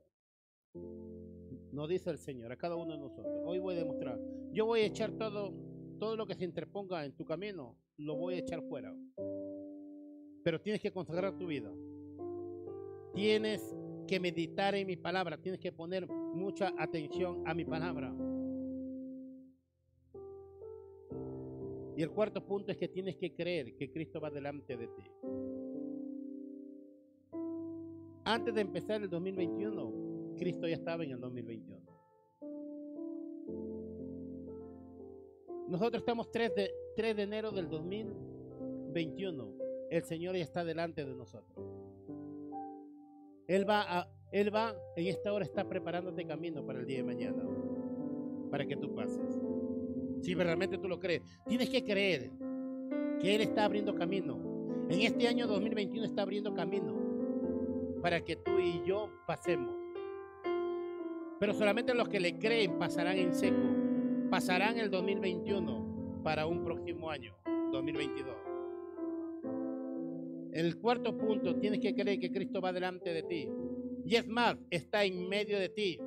Nos 1.75 1.89
dice 1.89 2.09
el 2.09 2.17
Señor 2.17 2.53
a 2.53 2.55
cada 2.55 2.77
uno 2.77 2.93
de 2.93 2.99
nosotros. 2.99 3.35
Hoy 3.45 3.59
voy 3.59 3.75
a 3.75 3.79
demostrar. 3.79 4.17
Yo 4.53 4.65
voy 4.65 4.79
a 4.79 4.85
echar 4.85 5.11
todo, 5.11 5.53
todo 5.99 6.15
lo 6.15 6.25
que 6.25 6.33
se 6.33 6.45
interponga 6.45 7.03
en 7.03 7.11
tu 7.11 7.25
camino, 7.25 7.75
lo 7.97 8.15
voy 8.15 8.35
a 8.35 8.37
echar 8.37 8.61
fuera. 8.61 8.95
Pero 10.41 10.61
tienes 10.61 10.81
que 10.81 10.93
consagrar 10.93 11.37
tu 11.37 11.47
vida. 11.47 11.69
Tienes 13.13 13.75
que 14.07 14.21
meditar 14.21 14.73
en 14.75 14.87
mi 14.87 14.95
palabra. 14.95 15.37
Tienes 15.37 15.59
que 15.59 15.73
poner 15.73 16.07
mucha 16.07 16.73
atención 16.77 17.43
a 17.45 17.53
mi 17.53 17.65
palabra. 17.65 18.15
Y 21.97 22.01
el 22.01 22.09
cuarto 22.11 22.45
punto 22.45 22.71
es 22.71 22.77
que 22.77 22.87
tienes 22.87 23.17
que 23.17 23.35
creer 23.35 23.75
que 23.75 23.91
Cristo 23.91 24.21
va 24.21 24.29
delante 24.29 24.77
de 24.77 24.87
ti. 24.87 25.03
Antes 28.23 28.55
de 28.55 28.61
empezar 28.61 29.01
el 29.01 29.09
2021, 29.09 30.14
Cristo 30.35 30.67
ya 30.67 30.75
estaba 30.75 31.03
en 31.03 31.11
el 31.11 31.19
2021. 31.19 31.95
Nosotros 35.67 36.01
estamos 36.01 36.29
3 36.31 36.55
de, 36.55 36.71
3 36.95 37.15
de 37.15 37.23
enero 37.23 37.51
del 37.51 37.69
2021. 37.69 39.53
El 39.89 40.03
Señor 40.03 40.35
ya 40.35 40.43
está 40.43 40.63
delante 40.63 41.03
de 41.03 41.15
nosotros. 41.15 41.65
Él 43.47 43.67
va, 43.67 44.07
él 44.31 44.53
va, 44.53 44.75
en 44.95 45.07
esta 45.07 45.33
hora 45.33 45.45
está 45.45 45.67
preparándote 45.67 46.25
camino 46.25 46.65
para 46.65 46.79
el 46.79 46.85
día 46.85 46.97
de 46.97 47.03
mañana, 47.03 47.43
para 48.49 48.65
que 48.65 48.75
tú 48.75 48.93
pases. 48.93 49.39
Si 50.21 50.33
realmente 50.33 50.77
tú 50.77 50.87
lo 50.87 50.99
crees, 50.99 51.21
tienes 51.47 51.69
que 51.69 51.83
creer 51.83 52.31
que 53.19 53.35
Él 53.35 53.41
está 53.41 53.65
abriendo 53.65 53.93
camino. 53.93 54.85
En 54.89 55.01
este 55.01 55.27
año 55.27 55.47
2021 55.47 56.05
está 56.05 56.23
abriendo 56.23 56.53
camino 56.53 56.95
para 58.01 58.21
que 58.21 58.35
tú 58.35 58.59
y 58.59 58.83
yo 58.85 59.09
pasemos. 59.27 59.84
Pero 61.45 61.53
solamente 61.53 61.93
los 61.93 62.09
que 62.09 62.19
le 62.19 62.39
creen 62.39 62.79
pasarán 62.79 63.19
en 63.19 63.31
seco. 63.31 63.61
Pasarán 64.31 64.79
el 64.79 64.89
2021 64.89 66.21
para 66.23 66.47
un 66.47 66.63
próximo 66.63 67.11
año, 67.11 67.37
2022. 67.71 68.35
El 70.53 70.79
cuarto 70.79 71.15
punto, 71.15 71.55
tienes 71.59 71.81
que 71.81 71.93
creer 71.93 72.19
que 72.19 72.31
Cristo 72.31 72.61
va 72.61 72.73
delante 72.73 73.13
de 73.13 73.21
ti. 73.21 73.47
Y 74.07 74.15
es 74.15 74.25
más, 74.27 74.57
está 74.71 75.05
en 75.05 75.29
medio 75.29 75.59
de 75.59 75.69
ti. 75.69 75.99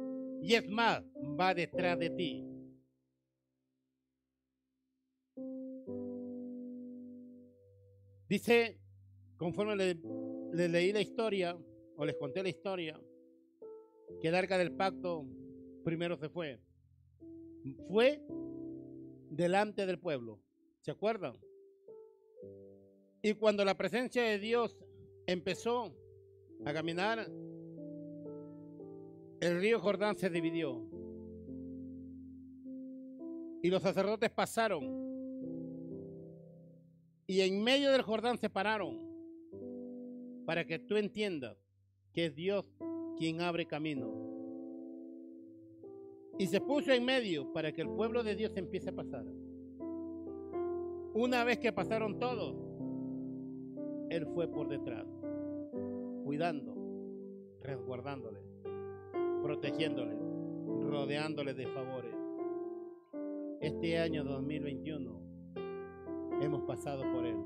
Y 0.42 0.54
es 0.54 0.68
más, 0.68 1.04
va 1.40 1.54
detrás 1.54 1.96
de 2.00 2.10
ti. 2.10 2.44
Dice, 8.28 8.80
conforme 9.36 9.76
le, 9.76 10.00
le 10.52 10.68
leí 10.68 10.92
la 10.92 11.00
historia, 11.00 11.56
o 11.96 12.04
les 12.04 12.16
conté 12.16 12.42
la 12.42 12.48
historia, 12.48 13.00
que 14.20 14.28
el 14.28 14.34
arca 14.34 14.58
del 14.58 14.72
pacto 14.72 15.26
primero 15.84 16.16
se 16.16 16.28
fue. 16.28 16.60
Fue 17.88 18.22
delante 19.30 19.86
del 19.86 19.98
pueblo. 19.98 20.40
¿Se 20.80 20.90
acuerdan? 20.90 21.36
Y 23.22 23.34
cuando 23.34 23.64
la 23.64 23.76
presencia 23.76 24.22
de 24.22 24.38
Dios 24.38 24.76
empezó 25.26 25.94
a 26.64 26.72
caminar, 26.72 27.28
el 29.40 29.60
río 29.60 29.80
Jordán 29.80 30.16
se 30.16 30.30
dividió. 30.30 30.82
Y 33.62 33.70
los 33.70 33.82
sacerdotes 33.82 34.30
pasaron. 34.30 35.08
Y 37.26 37.40
en 37.40 37.62
medio 37.62 37.92
del 37.92 38.02
Jordán 38.02 38.38
se 38.38 38.48
pararon. 38.48 39.06
Para 40.46 40.64
que 40.66 40.78
tú 40.78 40.96
entiendas 40.96 41.58
que 42.12 42.26
es 42.26 42.34
Dios 42.34 42.64
quien 43.18 43.40
abre 43.40 43.66
camino. 43.66 44.10
Y 46.38 46.46
se 46.46 46.60
puso 46.60 46.92
en 46.92 47.04
medio 47.04 47.52
para 47.52 47.72
que 47.72 47.82
el 47.82 47.88
pueblo 47.88 48.22
de 48.22 48.36
Dios 48.36 48.56
empiece 48.56 48.90
a 48.90 48.94
pasar. 48.94 49.24
Una 51.14 51.42
vez 51.42 51.58
que 51.58 51.72
pasaron 51.72 52.18
todos, 52.20 52.54
Él 54.08 54.26
fue 54.34 54.46
por 54.46 54.68
detrás, 54.68 55.04
cuidando, 56.24 56.76
resguardándole, 57.60 58.40
protegiéndole, 59.42 60.16
rodeándole 60.88 61.54
de 61.54 61.66
favores. 61.66 62.14
Este 63.60 63.98
año 63.98 64.22
2021 64.22 65.20
hemos 66.40 66.62
pasado 66.62 67.02
por 67.12 67.26
Él. 67.26 67.36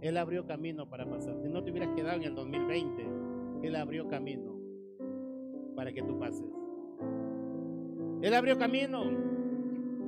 Él 0.00 0.16
abrió 0.16 0.46
camino 0.46 0.88
para 0.88 1.04
pasar. 1.04 1.36
Si 1.42 1.48
no 1.48 1.64
te 1.64 1.72
hubieras 1.72 1.96
quedado 1.96 2.18
en 2.18 2.22
el 2.22 2.34
2020, 2.36 3.66
él 3.66 3.74
abrió 3.74 4.06
camino 4.06 4.57
para 5.78 5.92
que 5.92 6.02
tú 6.02 6.18
pases. 6.18 6.44
Él 8.20 8.34
abrió 8.34 8.58
camino 8.58 9.04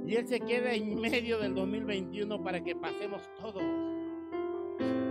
y 0.04 0.16
Él 0.16 0.26
se 0.26 0.40
queda 0.40 0.74
en 0.74 1.00
medio 1.00 1.38
del 1.38 1.54
2021 1.54 2.42
para 2.42 2.61
que 2.61 2.74
pasemos 2.74 3.22
todos. 3.40 3.62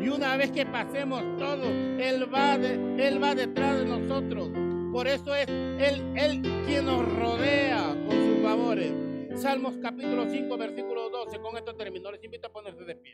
Y 0.01 0.09
una 0.09 0.35
vez 0.35 0.51
que 0.51 0.65
pasemos 0.65 1.23
todos, 1.37 1.65
Él 1.65 2.27
va, 2.33 2.55
él 2.55 3.23
va 3.23 3.35
detrás 3.35 3.79
de 3.79 3.85
nosotros. 3.85 4.51
Por 4.91 5.07
eso 5.07 5.33
es 5.33 5.47
él, 5.47 6.13
él 6.17 6.41
quien 6.65 6.85
nos 6.85 7.07
rodea 7.15 7.95
con 8.05 8.17
sus 8.17 8.43
favores. 8.43 8.93
Salmos 9.35 9.77
capítulo 9.77 10.29
5, 10.29 10.57
versículo 10.57 11.09
12. 11.09 11.39
Con 11.39 11.55
esto 11.55 11.73
termino. 11.77 12.11
Les 12.11 12.21
invito 12.21 12.49
a 12.49 12.51
ponerse 12.51 12.83
de 12.83 12.95
pie. 12.97 13.13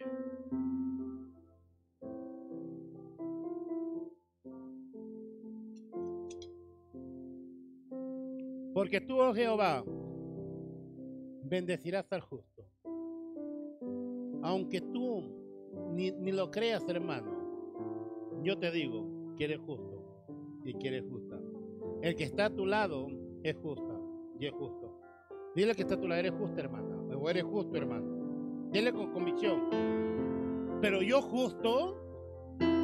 Porque 8.75 8.99
tú, 8.99 9.21
oh 9.21 9.33
Jehová, 9.33 9.85
bendecirás 11.45 12.11
al 12.11 12.19
justo. 12.19 12.65
Aunque 14.43 14.81
tú 14.81 15.23
ni, 15.93 16.11
lo 16.33 16.51
creas, 16.51 16.83
hermano, 16.89 18.41
yo 18.43 18.59
te 18.59 18.71
digo 18.71 19.33
que 19.37 19.45
eres 19.45 19.59
justo 19.59 20.59
y 20.65 20.73
que 20.73 20.89
eres 20.89 21.05
justa. 21.09 21.39
El 22.01 22.17
que 22.17 22.25
está 22.25 22.47
a 22.47 22.49
tu 22.49 22.65
lado 22.65 23.07
es 23.43 23.55
justa 23.55 23.97
y 24.41 24.47
es 24.47 24.51
justo. 24.51 24.99
Dile 25.55 25.73
que 25.73 25.83
está 25.83 25.95
a 25.95 26.01
tu 26.01 26.09
lado, 26.09 26.19
eres 26.19 26.33
justa, 26.33 26.59
hermana, 26.59 26.97
o 27.15 27.29
eres 27.29 27.45
justo, 27.45 27.77
hermano. 27.77 28.67
Dile 28.73 28.91
con 28.91 29.13
convicción. 29.13 29.69
Pero 30.81 31.01
yo 31.01 31.21
justo, 31.21 31.95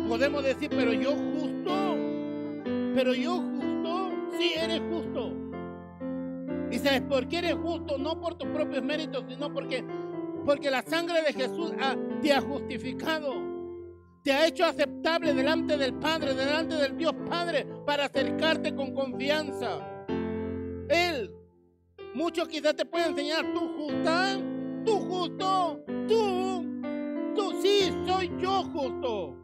podemos 0.07 0.41
decir, 0.41 0.69
pero 0.69 0.93
yo 0.93 1.11
justo, 1.11 1.73
pero 2.95 3.13
yo 3.13 3.41
justo, 3.41 4.11
sí 4.39 4.53
eres 4.55 4.81
justo. 4.89 5.30
¿Y 6.81 6.83
sabes 6.83 7.01
por 7.01 7.27
qué 7.27 7.37
eres 7.37 7.53
justo? 7.53 7.99
No 7.99 8.19
por 8.19 8.35
tus 8.35 8.47
propios 8.49 8.81
méritos, 8.83 9.23
sino 9.29 9.53
porque, 9.53 9.85
porque 10.43 10.71
la 10.71 10.81
sangre 10.81 11.21
de 11.21 11.31
Jesús 11.31 11.73
te 12.23 12.33
ha 12.33 12.41
justificado. 12.41 13.35
Te 14.23 14.31
ha 14.33 14.47
hecho 14.47 14.65
aceptable 14.65 15.35
delante 15.35 15.77
del 15.77 15.93
Padre, 15.93 16.33
delante 16.33 16.75
del 16.75 16.97
Dios 16.97 17.13
Padre, 17.29 17.67
para 17.85 18.05
acercarte 18.05 18.73
con 18.73 18.95
confianza. 18.95 20.05
Él, 20.89 21.31
muchos 22.15 22.47
quizás 22.47 22.75
te 22.75 22.85
pueden 22.85 23.09
enseñar, 23.09 23.53
tú 23.53 23.59
justa, 23.77 24.39
tú 24.83 24.99
justo, 25.01 25.83
tú, 26.07 26.65
tú 27.35 27.61
sí, 27.61 27.91
soy 28.07 28.31
yo 28.39 28.63
justo. 28.63 29.37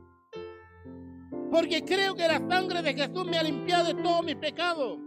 Porque 1.51 1.83
creo 1.85 2.15
que 2.15 2.27
la 2.27 2.39
sangre 2.49 2.81
de 2.81 2.95
Jesús 2.95 3.25
me 3.25 3.37
ha 3.37 3.43
limpiado 3.43 3.93
de 3.93 4.01
todos 4.01 4.25
mis 4.25 4.35
pecados. 4.35 4.97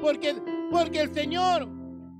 Porque, 0.00 0.36
porque 0.70 1.00
el 1.00 1.12
Señor, 1.12 1.77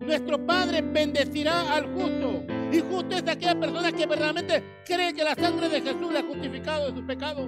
nuestro 0.08 0.44
Padre, 0.44 0.80
bendecirá 0.80 1.74
al 1.74 1.92
justo. 1.94 2.42
Y 2.72 2.80
justo 2.80 3.14
es 3.14 3.28
aquella 3.28 3.60
persona 3.60 3.92
que 3.92 4.06
verdaderamente 4.06 4.64
cree 4.84 5.12
que 5.12 5.22
la 5.22 5.34
sangre 5.34 5.68
de 5.68 5.82
Jesús 5.82 6.10
le 6.10 6.18
ha 6.18 6.22
justificado 6.22 6.86
de 6.86 6.98
sus 6.98 7.04
pecados. 7.04 7.46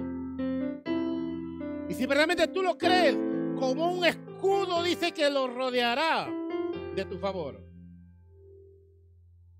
Y 1.89 1.93
si 1.93 2.05
verdaderamente 2.05 2.47
tú 2.47 2.61
lo 2.61 2.77
crees, 2.77 3.17
como 3.59 3.91
un 3.91 4.05
escudo 4.05 4.83
dice 4.83 5.11
que 5.11 5.29
lo 5.29 5.47
rodeará 5.47 6.29
de 6.95 7.03
tu 7.05 7.17
favor. 7.17 7.59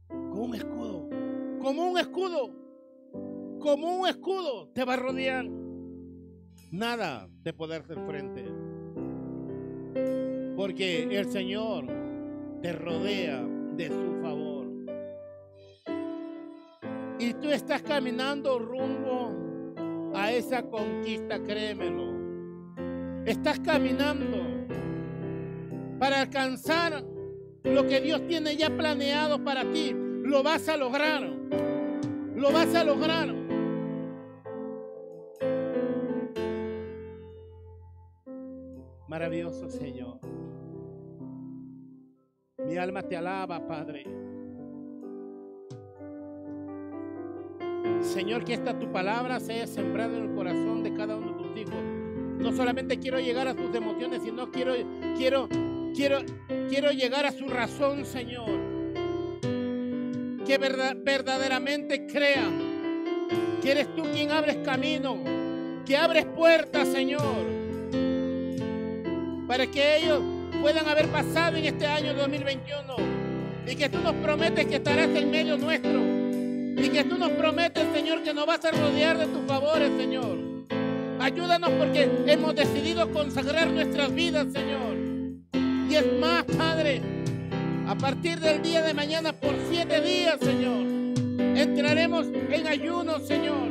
Como 0.08 0.44
un 0.44 0.56
escudo. 0.56 1.10
Como 1.60 1.92
un 1.92 1.98
escudo. 1.98 2.56
Como 3.60 3.98
un 3.98 4.08
escudo 4.08 4.70
te 4.70 4.86
va 4.86 4.94
a 4.94 4.98
rodear. 4.98 5.46
Nada 6.72 7.28
de 7.42 7.52
poder 7.52 7.82
hacer 7.82 8.00
frente. 8.06 8.46
Porque 10.56 11.04
el 11.12 11.26
Señor 11.32 12.01
te 12.62 12.74
rodea 12.74 13.44
de 13.76 13.88
su 13.88 14.22
favor. 14.22 14.68
Y 17.20 17.34
tú 17.34 17.50
estás 17.50 17.82
caminando 17.82 18.60
rumbo 18.60 20.12
a 20.16 20.32
esa 20.32 20.64
conquista, 20.64 21.42
créemelo. 21.42 22.12
Estás 23.26 23.60
caminando 23.60 24.38
para 26.00 26.22
alcanzar 26.22 27.04
lo 27.64 27.86
que 27.86 28.02
Dios 28.02 28.26
tiene 28.28 28.56
ya 28.56 28.76
planeado 28.76 29.44
para 29.44 29.64
ti. 29.72 29.94
Lo 29.96 30.44
vas 30.44 30.68
a 30.70 30.78
lograr. 30.78 31.22
Lo 32.36 32.52
vas 32.52 32.74
a 32.74 32.84
lograr. 32.84 33.30
Maravilloso 39.08 39.70
Señor. 39.70 40.41
Mi 42.72 42.78
alma 42.78 43.04
te 43.04 43.18
alaba, 43.18 43.68
Padre. 43.68 44.06
Señor, 48.00 48.46
que 48.46 48.54
esta 48.54 48.80
tu 48.80 48.90
palabra 48.94 49.42
sea 49.42 49.68
sembrada 49.68 50.18
en 50.18 50.30
el 50.30 50.34
corazón 50.34 50.82
de 50.82 50.94
cada 50.94 51.18
uno 51.18 51.34
de 51.34 51.38
tus 51.38 51.58
hijos. 51.58 51.84
No 52.40 52.54
solamente 52.54 52.98
quiero 52.98 53.20
llegar 53.20 53.50
a 53.50 53.56
sus 53.56 53.76
emociones, 53.76 54.24
sino 54.24 54.50
quiero, 54.52 54.74
quiero, 55.18 55.50
quiero, 55.94 56.20
quiero 56.70 56.92
llegar 56.92 57.26
a 57.26 57.34
su 57.34 57.50
razón, 57.50 58.06
Señor. 58.06 58.48
Que 60.46 60.58
verdaderamente 60.58 62.08
crean 62.08 62.54
que 63.62 63.72
eres 63.72 63.94
tú 63.98 64.04
quien 64.14 64.32
abres 64.32 64.56
camino, 64.64 65.18
que 65.86 65.98
abres 65.98 66.26
puertas, 66.26 66.88
Señor, 66.88 67.46
para 69.46 69.68
que 69.68 69.98
ellos 69.98 70.22
puedan 70.62 70.88
haber 70.88 71.08
pasado 71.08 71.58
en 71.58 71.66
este 71.66 71.88
año 71.88 72.14
2021 72.14 72.96
y 73.68 73.76
que 73.76 73.90
tú 73.90 73.98
nos 74.00 74.14
prometes 74.14 74.68
que 74.68 74.76
estarás 74.76 75.10
en 75.10 75.32
medio 75.32 75.58
nuestro 75.58 76.00
y 76.78 76.90
que 76.90 77.04
tú 77.04 77.18
nos 77.18 77.32
prometes, 77.32 77.84
Señor, 77.94 78.22
que 78.22 78.34
nos 78.34 78.46
vas 78.46 78.64
a 78.66 78.72
rodear 78.72 79.18
de 79.18 79.26
tus 79.26 79.44
favores, 79.48 79.92
Señor. 79.98 80.38
Ayúdanos 81.20 81.72
porque 81.72 82.10
hemos 82.28 82.56
decidido 82.56 83.12
consagrar 83.12 83.70
nuestras 83.72 84.14
vidas, 84.14 84.48
Señor. 84.54 84.98
Y 85.90 85.96
es 85.96 86.20
más, 86.20 86.44
Padre, 86.44 87.02
a 87.88 87.96
partir 87.96 88.40
del 88.40 88.62
día 88.62 88.84
de 88.84 88.94
mañana 88.94 89.34
por 89.34 89.56
siete 89.70 90.00
días, 90.02 90.38
Señor, 90.40 90.86
entraremos 91.58 92.28
en 92.28 92.68
ayuno, 92.68 93.20
Señor, 93.20 93.70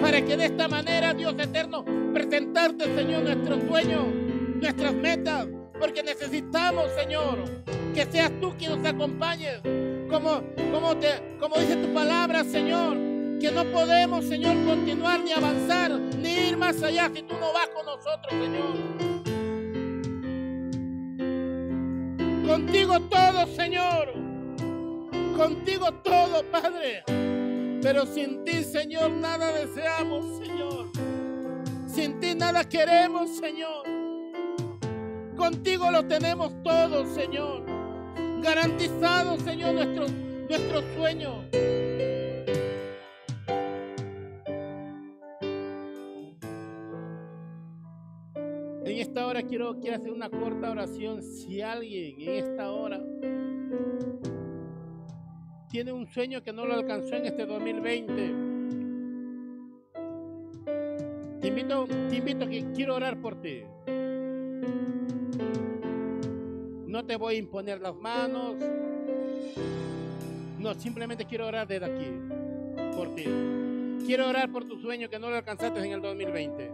para 0.00 0.24
que 0.24 0.36
de 0.36 0.46
esta 0.46 0.68
manera, 0.68 1.14
Dios 1.14 1.34
eterno, 1.36 1.84
presentarte, 2.12 2.84
Señor, 2.96 3.22
nuestros 3.24 3.58
sueños, 3.68 4.06
nuestras 4.60 4.94
metas, 4.94 5.46
porque 5.82 6.04
necesitamos, 6.04 6.92
Señor, 6.92 7.42
que 7.92 8.06
seas 8.06 8.30
tú 8.40 8.54
quien 8.56 8.80
nos 8.80 8.88
acompañes, 8.88 9.58
como, 10.08 10.40
como, 10.70 10.96
te, 10.96 11.36
como 11.40 11.56
dice 11.56 11.74
tu 11.74 11.92
palabra, 11.92 12.44
Señor, 12.44 12.96
que 13.40 13.50
no 13.50 13.64
podemos, 13.64 14.24
Señor, 14.26 14.54
continuar 14.64 15.18
ni 15.24 15.32
avanzar, 15.32 15.90
ni 15.90 16.34
ir 16.34 16.56
más 16.56 16.80
allá 16.84 17.10
si 17.12 17.22
tú 17.22 17.34
no 17.34 17.52
vas 17.52 17.68
con 17.70 17.84
nosotros, 17.84 18.30
Señor. 18.30 18.76
Contigo 22.46 23.00
todo, 23.00 23.46
Señor. 23.48 24.12
Contigo 25.36 25.94
todo, 25.94 26.44
Padre. 26.44 27.02
Pero 27.82 28.06
sin 28.06 28.44
ti, 28.44 28.62
Señor, 28.62 29.10
nada 29.10 29.52
deseamos, 29.52 30.38
Señor. 30.38 30.92
Sin 31.88 32.20
ti 32.20 32.36
nada 32.36 32.62
queremos, 32.68 33.36
Señor. 33.36 33.91
Contigo 35.36 35.90
lo 35.90 36.04
tenemos 36.06 36.52
todo, 36.62 37.06
Señor. 37.06 37.64
Garantizado, 38.42 39.38
Señor, 39.38 39.74
nuestros 39.74 40.12
nuestro 40.48 40.82
sueños. 40.94 41.46
En 48.84 48.98
esta 48.98 49.26
hora 49.26 49.42
quiero, 49.42 49.78
quiero 49.80 49.96
hacer 49.96 50.12
una 50.12 50.28
corta 50.28 50.70
oración. 50.70 51.22
Si 51.22 51.62
alguien 51.62 52.20
en 52.20 52.44
esta 52.44 52.70
hora 52.70 53.00
tiene 55.70 55.92
un 55.92 56.06
sueño 56.06 56.42
que 56.42 56.52
no 56.52 56.66
lo 56.66 56.74
alcanzó 56.74 57.14
en 57.14 57.24
este 57.24 57.46
2020, 57.46 58.12
te 61.40 61.48
invito, 61.48 61.86
te 62.10 62.16
invito 62.16 62.46
que 62.46 62.72
quiero 62.74 62.96
orar 62.96 63.18
por 63.22 63.40
ti. 63.40 63.62
No 66.92 67.06
te 67.06 67.16
voy 67.16 67.36
a 67.36 67.38
imponer 67.38 67.80
las 67.80 67.94
manos. 67.96 68.54
No, 70.58 70.74
simplemente 70.74 71.24
quiero 71.24 71.46
orar 71.46 71.66
desde 71.66 71.86
aquí 71.86 72.04
por 72.94 73.14
ti. 73.14 73.24
Quiero 74.04 74.28
orar 74.28 74.52
por 74.52 74.66
tu 74.66 74.78
sueño 74.78 75.08
que 75.08 75.18
no 75.18 75.30
lo 75.30 75.36
alcanzaste 75.36 75.80
en 75.80 75.92
el 75.92 76.02
2020. 76.02 76.70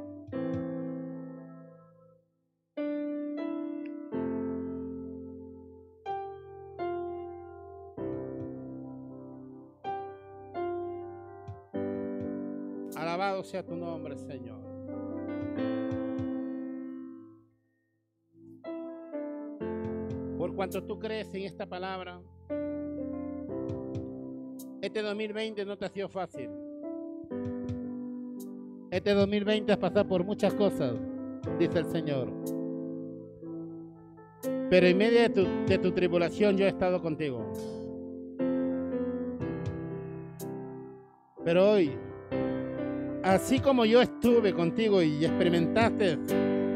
Alabado 12.96 13.44
sea 13.44 13.64
tu 13.64 13.76
nombre, 13.76 14.16
Señor. 14.16 14.77
Cuanto 20.70 20.87
tú 20.87 20.98
crees 20.98 21.33
en 21.33 21.44
esta 21.44 21.64
palabra, 21.64 22.20
este 24.83 25.00
2020 25.00 25.64
no 25.64 25.78
te 25.78 25.87
ha 25.87 25.88
sido 25.88 26.11
fácil. 26.11 26.50
Este 28.90 29.14
2020 29.14 29.72
has 29.72 29.78
pasado 29.78 30.07
por 30.07 30.24
muchas 30.24 30.52
cosas, 30.52 30.92
dice 31.59 31.78
el 31.78 31.87
Señor. 31.87 32.31
Pero 34.68 34.87
en 34.87 34.98
medio 34.98 35.20
de 35.20 35.31
tu, 35.31 35.46
de 35.66 35.78
tu 35.78 35.90
tribulación 35.92 36.59
yo 36.59 36.66
he 36.66 36.68
estado 36.68 37.00
contigo. 37.00 37.50
Pero 41.46 41.70
hoy, 41.70 41.92
así 43.22 43.59
como 43.59 43.87
yo 43.87 44.02
estuve 44.02 44.52
contigo 44.52 45.00
y 45.00 45.24
experimentaste 45.24 46.18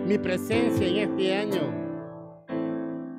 mi 0.07 0.16
presencia 0.16 0.87
en 0.87 0.96
este 0.96 1.37
año, 1.37 1.82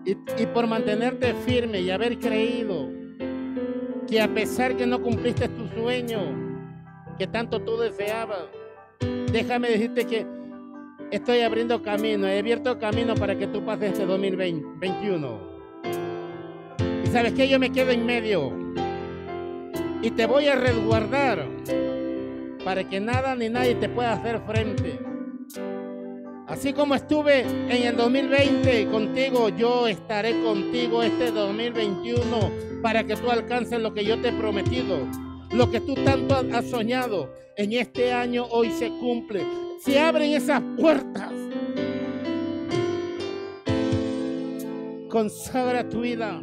y, 0.05 0.45
por 0.47 0.67
mantenerte 0.67 1.33
firme 1.45 1.81
y 1.81 1.89
haber 1.89 2.19
creído 2.19 2.89
que 4.07 4.21
a 4.21 4.27
pesar 4.27 4.75
que 4.75 4.85
no 4.85 5.01
cumpliste 5.01 5.47
tu 5.47 5.67
sueño, 5.69 6.19
que 7.17 7.27
tanto 7.27 7.61
tú 7.61 7.77
deseabas, 7.77 8.45
déjame 9.31 9.69
decirte 9.69 10.05
que 10.05 10.25
estoy 11.11 11.39
abriendo 11.39 11.81
camino, 11.81 12.27
he 12.27 12.39
abierto 12.39 12.77
camino 12.79 13.15
para 13.15 13.37
que 13.37 13.47
tú 13.47 13.63
pases 13.63 13.93
este 13.93 14.05
2021. 14.05 15.53
Y 17.03 17.07
sabes 17.07 17.33
que 17.33 17.47
yo 17.47 17.59
me 17.59 17.71
quedo 17.71 17.91
en 17.91 18.05
medio 18.05 18.51
y 20.01 20.11
te 20.11 20.25
voy 20.25 20.47
a 20.47 20.55
resguardar 20.55 21.47
para 22.65 22.83
que 22.83 22.99
nada 22.99 23.35
ni 23.35 23.49
nadie 23.49 23.75
te 23.75 23.87
pueda 23.87 24.13
hacer 24.13 24.41
frente. 24.41 25.12
Así 26.53 26.71
como 26.71 26.93
estuve 26.93 27.39
en 27.41 27.71
el 27.71 27.97
2020 27.97 28.85
contigo, 28.89 29.49
yo 29.49 29.87
estaré 29.87 30.39
contigo 30.43 31.01
este 31.01 31.31
2021 31.31 32.51
para 32.83 33.03
que 33.03 33.15
tú 33.15 33.31
alcances 33.31 33.81
lo 33.81 33.91
que 33.91 34.05
yo 34.05 34.21
te 34.21 34.27
he 34.27 34.33
prometido. 34.33 34.99
Lo 35.51 35.71
que 35.71 35.81
tú 35.81 35.95
tanto 35.95 36.35
has 36.35 36.69
soñado 36.69 37.33
en 37.57 37.73
este 37.73 38.13
año 38.13 38.45
hoy 38.51 38.69
se 38.69 38.89
cumple. 38.89 39.43
Se 39.83 39.99
abren 39.99 40.33
esas 40.33 40.61
puertas. 40.79 41.31
Consagra 45.09 45.89
tu 45.89 46.01
vida. 46.01 46.39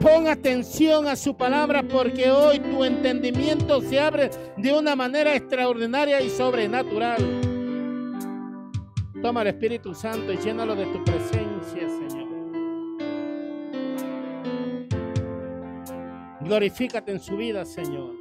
Pon 0.00 0.28
atención 0.28 1.08
a 1.08 1.16
su 1.16 1.34
palabra 1.34 1.82
porque 1.82 2.30
hoy 2.30 2.58
tu 2.58 2.84
entendimiento 2.84 3.80
se 3.80 3.98
abre 3.98 4.28
de 4.58 4.74
una 4.74 4.94
manera 4.94 5.34
extraordinaria 5.34 6.20
y 6.20 6.28
sobrenatural. 6.28 7.53
Toma 9.24 9.40
el 9.40 9.48
Espíritu 9.48 9.94
Santo 9.94 10.34
y 10.34 10.36
llénalo 10.36 10.76
de 10.76 10.84
tu 10.84 11.02
presencia, 11.02 11.88
Señor. 11.88 12.28
Glorifícate 16.42 17.12
en 17.12 17.20
su 17.20 17.34
vida, 17.34 17.64
Señor. 17.64 18.12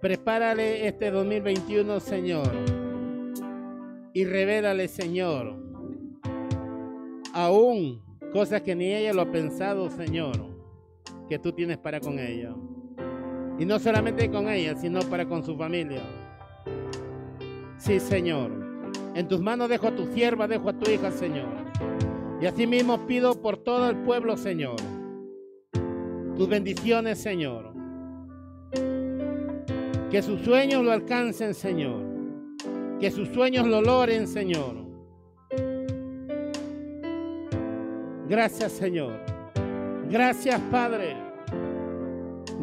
Prepárale 0.00 0.88
este 0.88 1.12
2021, 1.12 2.00
Señor. 2.00 2.50
Y 4.14 4.24
revélale, 4.24 4.88
Señor, 4.88 5.62
aún 7.32 8.02
cosas 8.32 8.62
que 8.62 8.74
ni 8.74 8.92
ella 8.92 9.12
lo 9.12 9.22
ha 9.22 9.30
pensado, 9.30 9.90
Señor, 9.90 10.34
que 11.28 11.38
tú 11.38 11.52
tienes 11.52 11.78
para 11.78 12.00
con 12.00 12.18
ella. 12.18 12.52
Y 13.60 13.64
no 13.64 13.78
solamente 13.78 14.28
con 14.28 14.48
ella, 14.48 14.74
sino 14.74 14.98
para 15.02 15.24
con 15.24 15.44
su 15.44 15.56
familia. 15.56 16.02
Sí, 17.78 18.00
Señor. 18.00 18.63
En 19.14 19.28
tus 19.28 19.40
manos 19.40 19.68
dejo 19.68 19.88
a 19.88 19.94
tu 19.94 20.06
sierva, 20.06 20.48
dejo 20.48 20.70
a 20.70 20.72
tu 20.72 20.90
hija, 20.90 21.10
Señor. 21.12 21.48
Y 22.40 22.46
asimismo 22.46 23.06
pido 23.06 23.40
por 23.40 23.56
todo 23.56 23.88
el 23.88 23.96
pueblo, 23.98 24.36
Señor. 24.36 24.76
Tus 26.36 26.48
bendiciones, 26.48 27.20
Señor. 27.20 27.72
Que 30.10 30.20
sus 30.20 30.40
sueños 30.40 30.84
lo 30.84 30.90
alcancen, 30.90 31.54
Señor. 31.54 32.02
Que 32.98 33.10
sus 33.10 33.28
sueños 33.28 33.66
lo 33.66 33.80
logren, 33.80 34.26
Señor. 34.26 34.84
Gracias, 38.28 38.72
Señor. 38.72 39.12
Gracias, 40.10 40.60
Padre. 40.72 41.16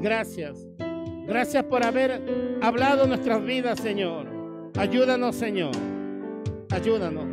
Gracias. 0.01 0.67
Gracias 1.27 1.63
por 1.63 1.85
haber 1.85 2.59
hablado 2.61 3.07
nuestras 3.07 3.43
vidas, 3.43 3.79
Señor. 3.79 4.27
Ayúdanos, 4.77 5.35
Señor. 5.35 5.90
Ayúdanos. 6.71 7.25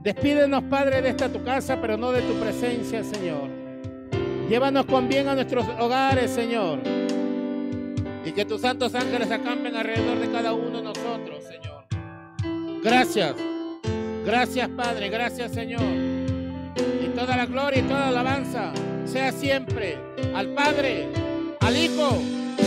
Despídenos, 0.00 0.62
Padre, 0.64 1.02
de 1.02 1.10
esta 1.10 1.28
tu 1.28 1.42
casa, 1.42 1.80
pero 1.80 1.96
no 1.96 2.12
de 2.12 2.22
tu 2.22 2.34
presencia, 2.34 3.02
Señor. 3.02 3.48
Llévanos 4.48 4.86
con 4.86 5.08
bien 5.08 5.28
a 5.28 5.34
nuestros 5.34 5.66
hogares, 5.78 6.30
Señor. 6.30 6.80
Y 8.24 8.32
que 8.32 8.44
tus 8.44 8.60
santos 8.60 8.94
ángeles 8.94 9.30
acampen 9.30 9.74
alrededor 9.74 10.18
de 10.18 10.30
cada 10.30 10.52
uno 10.52 10.78
de 10.78 10.82
nosotros, 10.82 11.44
Señor. 11.44 12.82
Gracias. 12.82 13.34
Gracias, 14.24 14.68
Padre. 14.70 15.08
Gracias, 15.08 15.52
Señor 15.52 16.14
toda 17.14 17.36
la 17.36 17.46
gloria 17.46 17.80
y 17.80 17.82
toda 17.82 18.00
la 18.00 18.08
alabanza 18.08 18.72
sea 19.04 19.30
siempre 19.32 19.96
al 20.34 20.48
Padre, 20.48 21.08
al 21.60 21.76
Hijo 21.76 22.18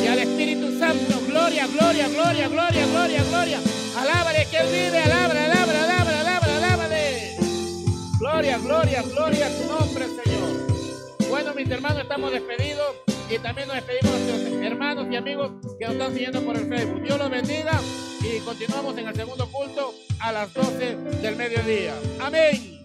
al 0.07 0.19
Espíritu 0.19 0.79
Santo. 0.79 1.19
Gloria, 1.27 1.67
gloria, 1.67 2.07
gloria, 2.07 2.47
gloria, 2.47 2.85
gloria, 2.87 3.23
gloria. 3.23 3.59
Alábale 3.97 4.47
que 4.49 4.57
Él 4.57 4.67
vive, 4.67 4.99
alábale, 4.99 5.39
alábale, 5.39 5.79
alábale, 5.79 6.17
alábale, 6.17 6.53
alábale. 6.53 7.35
Gloria, 8.19 8.57
gloria, 8.57 9.01
gloria 9.03 9.47
a 9.47 9.49
tu 9.49 9.65
nombre, 9.65 10.05
Señor. 10.05 10.67
Bueno, 11.29 11.53
mis 11.53 11.69
hermanos, 11.69 12.01
estamos 12.03 12.31
despedidos 12.31 12.95
y 13.29 13.37
también 13.39 13.67
nos 13.67 13.75
despedimos 13.75 14.19
de 14.19 14.31
nuestros 14.31 14.63
hermanos 14.63 15.07
y 15.11 15.15
amigos 15.15 15.51
que 15.77 15.85
nos 15.85 15.93
están 15.95 16.13
siguiendo 16.13 16.41
por 16.41 16.55
el 16.55 16.67
Facebook. 16.67 17.03
Dios 17.03 17.17
los 17.17 17.29
bendiga 17.29 17.79
y 18.21 18.39
continuamos 18.39 18.97
en 18.97 19.07
el 19.07 19.15
segundo 19.15 19.47
culto 19.51 19.93
a 20.19 20.31
las 20.31 20.53
12 20.53 20.95
del 21.21 21.35
mediodía. 21.35 21.93
Amén. 22.21 22.76